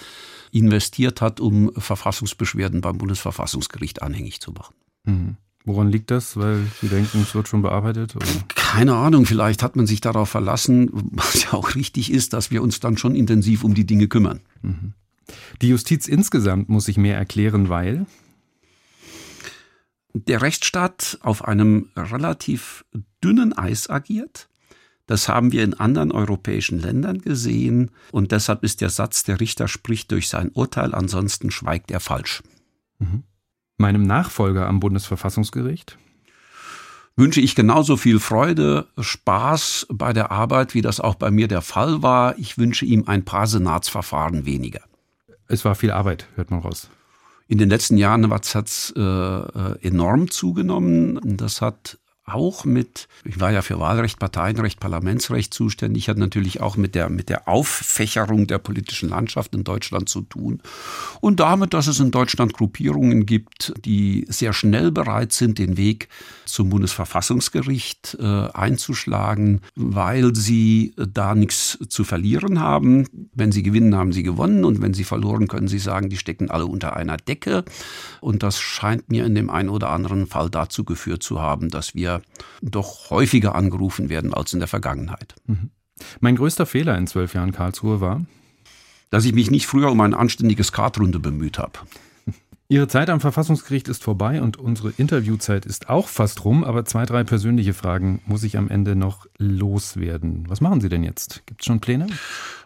investiert 0.52 1.22
hat, 1.22 1.40
um 1.40 1.72
Verfassungsbeschwerden 1.76 2.82
beim 2.82 2.98
Bundesverfassungsgericht 2.98 4.02
anhängig 4.02 4.42
zu 4.42 4.52
machen. 4.52 4.76
Mhm. 5.04 5.38
Woran 5.66 5.90
liegt 5.90 6.12
das? 6.12 6.36
Weil 6.36 6.68
Sie 6.82 6.90
denken, 6.90 7.22
es 7.22 7.36
wird 7.36 7.48
schon 7.48 7.62
bearbeitet? 7.62 8.16
Oder? 8.16 8.26
Keine 8.56 8.96
Ahnung, 8.96 9.26
vielleicht 9.26 9.64
hat 9.64 9.76
man 9.76 9.88
sich 9.88 10.02
darauf 10.02 10.30
verlassen, 10.30 10.90
was 11.12 11.44
ja 11.44 11.54
auch 11.54 11.76
richtig 11.76 12.12
ist, 12.12 12.34
dass 12.34 12.52
wir 12.52 12.62
uns 12.62 12.80
dann 12.80 12.98
schon 12.98 13.16
intensiv 13.16 13.64
um 13.64 13.74
die 13.74 13.86
Dinge 13.86 14.08
kümmern. 14.08 14.42
Mhm. 14.62 14.94
Die 15.62 15.70
Justiz 15.70 16.08
insgesamt 16.08 16.68
muss 16.68 16.86
sich 16.86 16.98
mehr 16.98 17.18
erklären, 17.18 17.70
weil 17.70 18.06
der 20.14 20.42
Rechtsstaat 20.42 21.18
auf 21.22 21.46
einem 21.46 21.90
relativ 21.96 22.86
dünnen 23.24 23.54
Eis 23.54 23.90
agiert. 23.90 24.50
Das 25.08 25.28
haben 25.28 25.52
wir 25.52 25.64
in 25.64 25.74
anderen 25.74 26.12
europäischen 26.12 26.80
Ländern 26.80 27.22
gesehen 27.22 27.92
und 28.12 28.32
deshalb 28.32 28.64
ist 28.64 28.82
der 28.82 28.90
Satz, 28.90 29.24
der 29.24 29.40
Richter 29.40 29.68
spricht 29.68 30.12
durch 30.12 30.28
sein 30.28 30.50
Urteil, 30.54 30.94
ansonsten 30.94 31.52
schweigt 31.52 31.90
er 31.90 32.00
falsch. 32.00 32.44
Mhm 33.00 33.24
meinem 33.78 34.04
Nachfolger 34.04 34.68
am 34.68 34.80
Bundesverfassungsgericht? 34.80 35.98
Wünsche 37.16 37.42
ich 37.42 37.54
genauso 37.56 37.96
viel 37.96 38.20
Freude, 38.20 38.88
Spaß 38.98 39.88
bei 39.92 40.14
der 40.14 40.32
Arbeit, 40.32 40.74
wie 40.74 40.82
das 40.82 41.00
auch 41.00 41.16
bei 41.16 41.30
mir 41.30 41.48
der 41.48 41.62
Fall 41.62 42.02
war. 42.02 42.38
Ich 42.40 42.58
wünsche 42.58 42.86
ihm 42.86 43.04
ein 43.08 43.24
paar 43.24 43.46
Senatsverfahren 43.46 44.46
weniger. 44.46 44.82
Es 45.48 45.64
war 45.64 45.76
viel 45.76 45.92
Arbeit, 45.92 46.28
hört 46.36 46.50
man 46.50 46.62
raus. 46.62 46.90
In 47.48 47.60
den 47.60 47.70
letzten 47.70 47.98
Jahren 47.98 48.32
hat 48.32 48.46
es 48.46 48.94
äh, 48.98 49.00
äh, 49.00 49.78
enorm 49.82 50.32
zugenommen. 50.32 51.20
Das 51.24 51.62
hat 51.62 52.00
auch 52.26 52.64
mit, 52.64 53.10
ich 53.26 53.40
war 53.40 53.52
ja 53.52 53.62
für 53.62 53.80
Wahlrecht, 53.80 54.18
Parteienrecht, 54.18 54.80
Parlamentsrecht 54.80 55.54
zuständig, 55.54 56.08
hat 56.08 56.18
natürlich 56.18 56.62
auch 56.62 56.78
mit 56.78 56.96
der, 56.96 57.10
mit 57.10 57.28
der 57.28 57.50
Auffächerung 57.50 58.48
der 58.48 58.60
politischen 58.60 59.10
Landschaft 59.10 59.54
in 59.54 59.66
Deutschland 59.66 60.08
zu 60.08 60.22
tun. 60.22 60.62
Und 61.20 61.42
damit, 61.42 61.74
dass 61.74 61.88
es 61.88 62.00
in 62.00 62.12
Deutschland 62.12 62.54
Gruppierungen 62.54 63.26
gibt, 63.26 63.74
die 63.84 64.26
sehr 64.30 64.54
schnell 64.54 64.92
bereit 64.92 65.34
sind, 65.34 65.60
den 65.60 65.76
Weg 65.76 66.08
zum 66.46 66.70
Bundesverfassungsgericht 66.70 68.18
äh, 68.20 68.48
einzuschlagen, 68.54 69.62
weil 69.76 70.34
sie 70.36 70.94
da 70.96 71.36
nichts 71.36 71.78
zu 71.90 72.04
verlieren 72.04 72.60
haben. 72.60 73.06
Wenn 73.34 73.52
sie 73.52 73.64
gewinnen, 73.64 73.96
haben 73.96 74.14
sie 74.14 74.24
gewonnen. 74.24 74.64
Und 74.64 74.82
wenn 74.82 74.94
sie 74.94 75.04
verloren, 75.04 75.48
können 75.48 75.68
sie 75.68 75.80
sagen, 75.80 76.10
die 76.10 76.18
stecken 76.18 76.50
alle 76.50 76.68
unter 76.68 76.96
einer 76.96 77.18
Decke. 77.18 77.66
Und 78.22 78.44
das 78.44 78.60
scheint 78.60 79.10
mir 79.10 79.26
in 79.26 79.36
dem 79.36 79.50
einen 79.50 79.70
oder 79.70 79.90
anderen 79.90 80.28
Fall 80.28 80.50
dazu 80.50 80.84
geführt 80.84 81.24
zu 81.24 81.42
haben, 81.42 81.70
dass 81.70 81.96
wir 81.96 82.13
doch 82.62 83.10
häufiger 83.10 83.56
angerufen 83.56 84.10
werden 84.10 84.34
als 84.34 84.54
in 84.54 84.60
der 84.60 84.68
Vergangenheit. 84.68 85.36
Mhm. 85.48 85.70
Mein 86.20 86.36
größter 86.36 86.66
Fehler 86.66 86.98
in 86.98 87.08
zwölf 87.08 87.34
Jahren 87.34 87.52
Karlsruhe 87.52 88.02
war, 88.02 88.26
dass 89.10 89.26
ich 89.26 89.34
mich 89.34 89.52
nicht 89.52 89.68
früher 89.68 89.92
um 89.92 90.02
ein 90.02 90.14
anständiges 90.14 90.72
Kartrunde 90.72 91.20
bemüht 91.20 91.60
habe. 91.60 91.80
Ihre 92.68 92.88
Zeit 92.88 93.10
am 93.10 93.20
Verfassungsgericht 93.20 93.88
ist 93.88 94.04
vorbei 94.04 94.42
und 94.42 94.58
unsere 94.58 94.92
Interviewzeit 94.98 95.66
ist 95.66 95.90
auch 95.90 96.08
fast 96.08 96.44
rum, 96.46 96.64
aber 96.64 96.86
zwei, 96.86 97.06
drei 97.06 97.24
persönliche 97.24 97.74
Fragen 97.74 98.22
muss 98.26 98.44
ich 98.44 98.58
am 98.58 98.70
Ende 98.70 98.96
noch 98.96 99.28
loswerden. 99.38 100.46
Was 100.48 100.62
machen 100.62 100.82
Sie 100.82 100.90
denn 100.90 101.04
jetzt? 101.04 101.44
Gibt 101.46 101.62
es 101.62 101.68
schon 101.68 101.80
Pläne? 101.80 102.08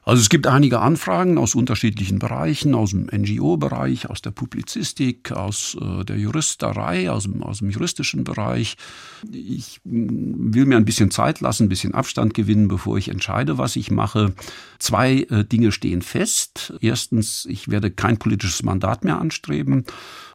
Also 0.08 0.22
es 0.22 0.30
gibt 0.30 0.48
einige 0.48 0.80
Anfragen 0.80 1.38
aus 1.38 1.54
unterschiedlichen 1.54 2.18
Bereichen, 2.18 2.76
aus 2.76 2.92
dem 2.92 3.10
NGO-Bereich, 3.12 4.10
aus 4.10 4.22
der 4.22 4.32
Publizistik, 4.32 5.34
aus 5.34 5.76
äh, 5.82 6.06
der 6.06 6.18
Juristerei, 6.18 7.12
aus 7.12 7.24
dem, 7.24 7.44
aus 7.44 7.58
dem 7.58 7.70
juristischen 7.70 8.24
Bereich. 8.24 8.78
Ich 9.30 9.82
mm, 9.84 10.54
will 10.54 10.66
mir 10.66 10.78
ein 10.78 10.86
bisschen 10.86 11.12
Zeit 11.12 11.42
lassen, 11.42 11.64
ein 11.64 11.70
bisschen 11.70 11.94
Abstand 11.94 12.34
gewinnen, 12.34 12.70
bevor 12.70 12.98
ich 12.98 13.10
entscheide, 13.10 13.58
was 13.58 13.76
ich 13.76 13.92
mache. 13.92 14.34
Zwei 14.80 15.28
äh, 15.30 15.44
Dinge 15.44 15.74
stehen 15.74 16.02
fest. 16.02 16.74
Erstens, 16.80 17.46
ich 17.46 17.68
werde 17.68 17.92
kein 17.92 18.18
politisches 18.18 18.64
Mandat 18.64 19.04
mehr 19.04 19.20
anstreben. 19.20 19.84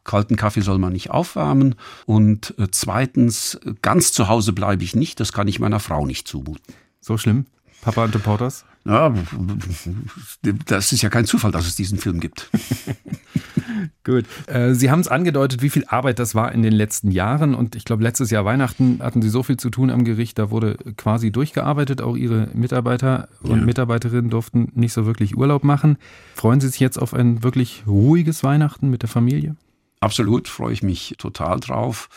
Kalten 0.03 0.35
Kaffee 0.35 0.61
soll 0.61 0.77
man 0.77 0.93
nicht 0.93 1.09
aufwärmen. 1.09 1.73
Und 2.05 2.53
äh, 2.59 2.67
zweitens, 2.69 3.59
ganz 3.81 4.13
zu 4.13 4.27
Hause 4.27 4.53
bleibe 4.53 4.83
ich 4.83 4.95
nicht. 4.95 5.19
Das 5.19 5.33
kann 5.33 5.47
ich 5.47 5.59
meiner 5.59 5.79
Frau 5.79 6.05
nicht 6.05 6.27
zumuten. 6.27 6.75
So 7.01 7.17
schlimm? 7.17 7.47
Papa 7.83 8.05
und 8.05 8.15
Reporters? 8.15 8.65
Ja, 8.85 9.13
das 10.65 10.91
ist 10.91 11.01
ja 11.01 11.09
kein 11.09 11.25
Zufall, 11.25 11.51
dass 11.51 11.65
es 11.65 11.75
diesen 11.75 11.97
Film 11.97 12.19
gibt. 12.19 12.49
Gut. 14.03 14.25
Äh, 14.47 14.73
Sie 14.73 14.91
haben 14.91 14.99
es 14.99 15.07
angedeutet, 15.07 15.61
wie 15.61 15.69
viel 15.69 15.85
Arbeit 15.87 16.19
das 16.19 16.35
war 16.35 16.51
in 16.51 16.63
den 16.63 16.73
letzten 16.73 17.11
Jahren. 17.11 17.55
Und 17.55 17.75
ich 17.75 17.85
glaube, 17.85 18.03
letztes 18.03 18.29
Jahr 18.29 18.43
Weihnachten 18.43 18.99
hatten 19.01 19.21
Sie 19.21 19.29
so 19.29 19.43
viel 19.43 19.55
zu 19.55 19.69
tun 19.69 19.89
am 19.89 20.03
Gericht, 20.03 20.37
da 20.37 20.49
wurde 20.49 20.77
quasi 20.97 21.31
durchgearbeitet. 21.31 22.01
Auch 22.01 22.17
Ihre 22.17 22.49
Mitarbeiter 22.53 23.29
und 23.41 23.59
ja. 23.59 23.65
Mitarbeiterinnen 23.65 24.29
durften 24.29 24.71
nicht 24.75 24.91
so 24.91 25.05
wirklich 25.05 25.37
Urlaub 25.37 25.63
machen. 25.63 25.97
Freuen 26.35 26.59
Sie 26.59 26.67
sich 26.67 26.81
jetzt 26.81 26.97
auf 26.97 27.13
ein 27.13 27.43
wirklich 27.43 27.83
ruhiges 27.87 28.43
Weihnachten 28.43 28.89
mit 28.89 29.01
der 29.01 29.09
Familie? 29.09 29.55
Absolut, 30.01 30.49
freue 30.49 30.73
ich 30.73 30.83
mich 30.83 31.15
total 31.17 31.61
drauf. 31.61 32.09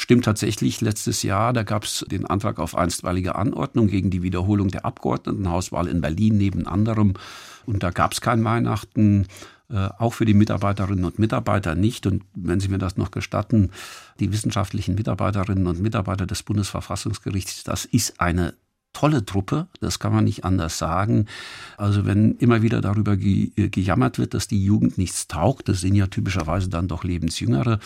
Stimmt 0.00 0.26
tatsächlich, 0.26 0.80
letztes 0.80 1.24
Jahr, 1.24 1.52
da 1.52 1.64
gab 1.64 1.82
es 1.82 2.06
den 2.08 2.24
Antrag 2.24 2.60
auf 2.60 2.76
einstweilige 2.76 3.34
Anordnung 3.34 3.88
gegen 3.88 4.10
die 4.10 4.22
Wiederholung 4.22 4.68
der 4.68 4.84
Abgeordnetenhauswahl 4.84 5.88
in 5.88 6.00
Berlin 6.00 6.38
neben 6.38 6.68
anderem. 6.68 7.14
Und 7.66 7.82
da 7.82 7.90
gab 7.90 8.12
es 8.12 8.20
kein 8.20 8.44
Weihnachten, 8.44 9.26
äh, 9.68 9.88
auch 9.98 10.14
für 10.14 10.24
die 10.24 10.34
Mitarbeiterinnen 10.34 11.04
und 11.04 11.18
Mitarbeiter 11.18 11.74
nicht. 11.74 12.06
Und 12.06 12.22
wenn 12.32 12.60
Sie 12.60 12.68
mir 12.68 12.78
das 12.78 12.96
noch 12.96 13.10
gestatten, 13.10 13.72
die 14.20 14.32
wissenschaftlichen 14.32 14.94
Mitarbeiterinnen 14.94 15.66
und 15.66 15.80
Mitarbeiter 15.80 16.26
des 16.26 16.44
Bundesverfassungsgerichts, 16.44 17.64
das 17.64 17.84
ist 17.84 18.20
eine 18.20 18.54
tolle 18.98 19.24
Truppe, 19.24 19.68
das 19.80 20.00
kann 20.00 20.12
man 20.12 20.24
nicht 20.24 20.44
anders 20.44 20.76
sagen. 20.76 21.26
Also 21.76 22.04
wenn 22.04 22.32
immer 22.38 22.62
wieder 22.62 22.80
darüber 22.80 23.16
ge 23.16 23.52
gejammert 23.54 24.18
wird, 24.18 24.34
dass 24.34 24.48
die 24.48 24.64
Jugend 24.64 24.98
nichts 24.98 25.28
taugt, 25.28 25.68
das 25.68 25.82
sind 25.82 25.94
ja 25.94 26.08
typischerweise 26.08 26.68
dann 26.68 26.88
doch 26.88 27.04
Lebensjüngere, 27.04 27.78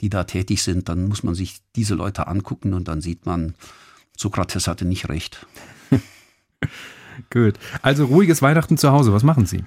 die 0.00 0.10
da 0.10 0.22
tätig 0.22 0.62
sind, 0.62 0.88
dann 0.88 1.08
muss 1.08 1.24
man 1.24 1.34
sich 1.34 1.58
diese 1.74 1.96
Leute 1.96 2.28
angucken 2.28 2.72
und 2.72 2.86
dann 2.86 3.00
sieht 3.00 3.26
man, 3.26 3.54
Sokrates 4.16 4.68
hatte 4.68 4.84
nicht 4.84 5.08
recht. 5.08 5.44
Gut. 7.30 7.54
Also 7.82 8.04
ruhiges 8.04 8.40
Weihnachten 8.40 8.78
zu 8.78 8.92
Hause. 8.92 9.12
Was 9.12 9.24
machen 9.24 9.46
Sie? 9.46 9.64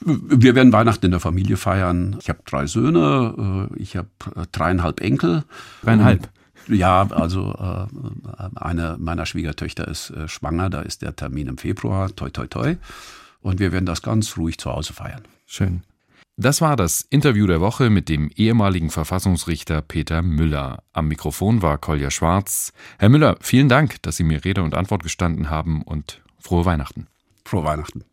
Wir 0.00 0.54
werden 0.54 0.72
Weihnachten 0.72 1.04
in 1.04 1.10
der 1.10 1.20
Familie 1.20 1.58
feiern. 1.58 2.16
Ich 2.20 2.30
habe 2.30 2.38
drei 2.46 2.66
Söhne, 2.66 3.68
äh, 3.74 3.78
ich 3.78 3.96
habe 3.96 4.08
äh, 4.36 4.46
dreieinhalb 4.52 5.00
Enkel. 5.00 5.44
Dreieinhalb? 5.82 6.30
Ja, 6.68 7.06
also 7.10 7.54
äh, 7.54 8.56
eine 8.56 8.96
meiner 8.98 9.26
Schwiegertöchter 9.26 9.88
ist 9.88 10.10
äh, 10.10 10.28
schwanger, 10.28 10.70
da 10.70 10.80
ist 10.82 11.02
der 11.02 11.16
Termin 11.16 11.48
im 11.48 11.58
Februar, 11.58 12.14
toi 12.14 12.30
toi 12.30 12.46
toi. 12.46 12.76
Und 13.40 13.60
wir 13.60 13.72
werden 13.72 13.86
das 13.86 14.02
ganz 14.02 14.36
ruhig 14.36 14.58
zu 14.58 14.70
Hause 14.70 14.92
feiern. 14.92 15.22
Schön. 15.46 15.82
Das 16.36 16.60
war 16.60 16.76
das 16.76 17.00
Interview 17.10 17.48
der 17.48 17.60
Woche 17.60 17.90
mit 17.90 18.08
dem 18.08 18.30
ehemaligen 18.36 18.90
Verfassungsrichter 18.90 19.82
Peter 19.82 20.22
Müller. 20.22 20.84
Am 20.92 21.08
Mikrofon 21.08 21.62
war 21.62 21.78
Kolja 21.78 22.12
Schwarz. 22.12 22.72
Herr 22.98 23.08
Müller, 23.08 23.36
vielen 23.40 23.68
Dank, 23.68 24.00
dass 24.02 24.16
Sie 24.16 24.22
mir 24.22 24.44
Rede 24.44 24.62
und 24.62 24.74
Antwort 24.74 25.02
gestanden 25.02 25.50
haben 25.50 25.82
und 25.82 26.22
frohe 26.38 26.64
Weihnachten. 26.64 27.08
Frohe 27.44 27.64
Weihnachten. 27.64 28.04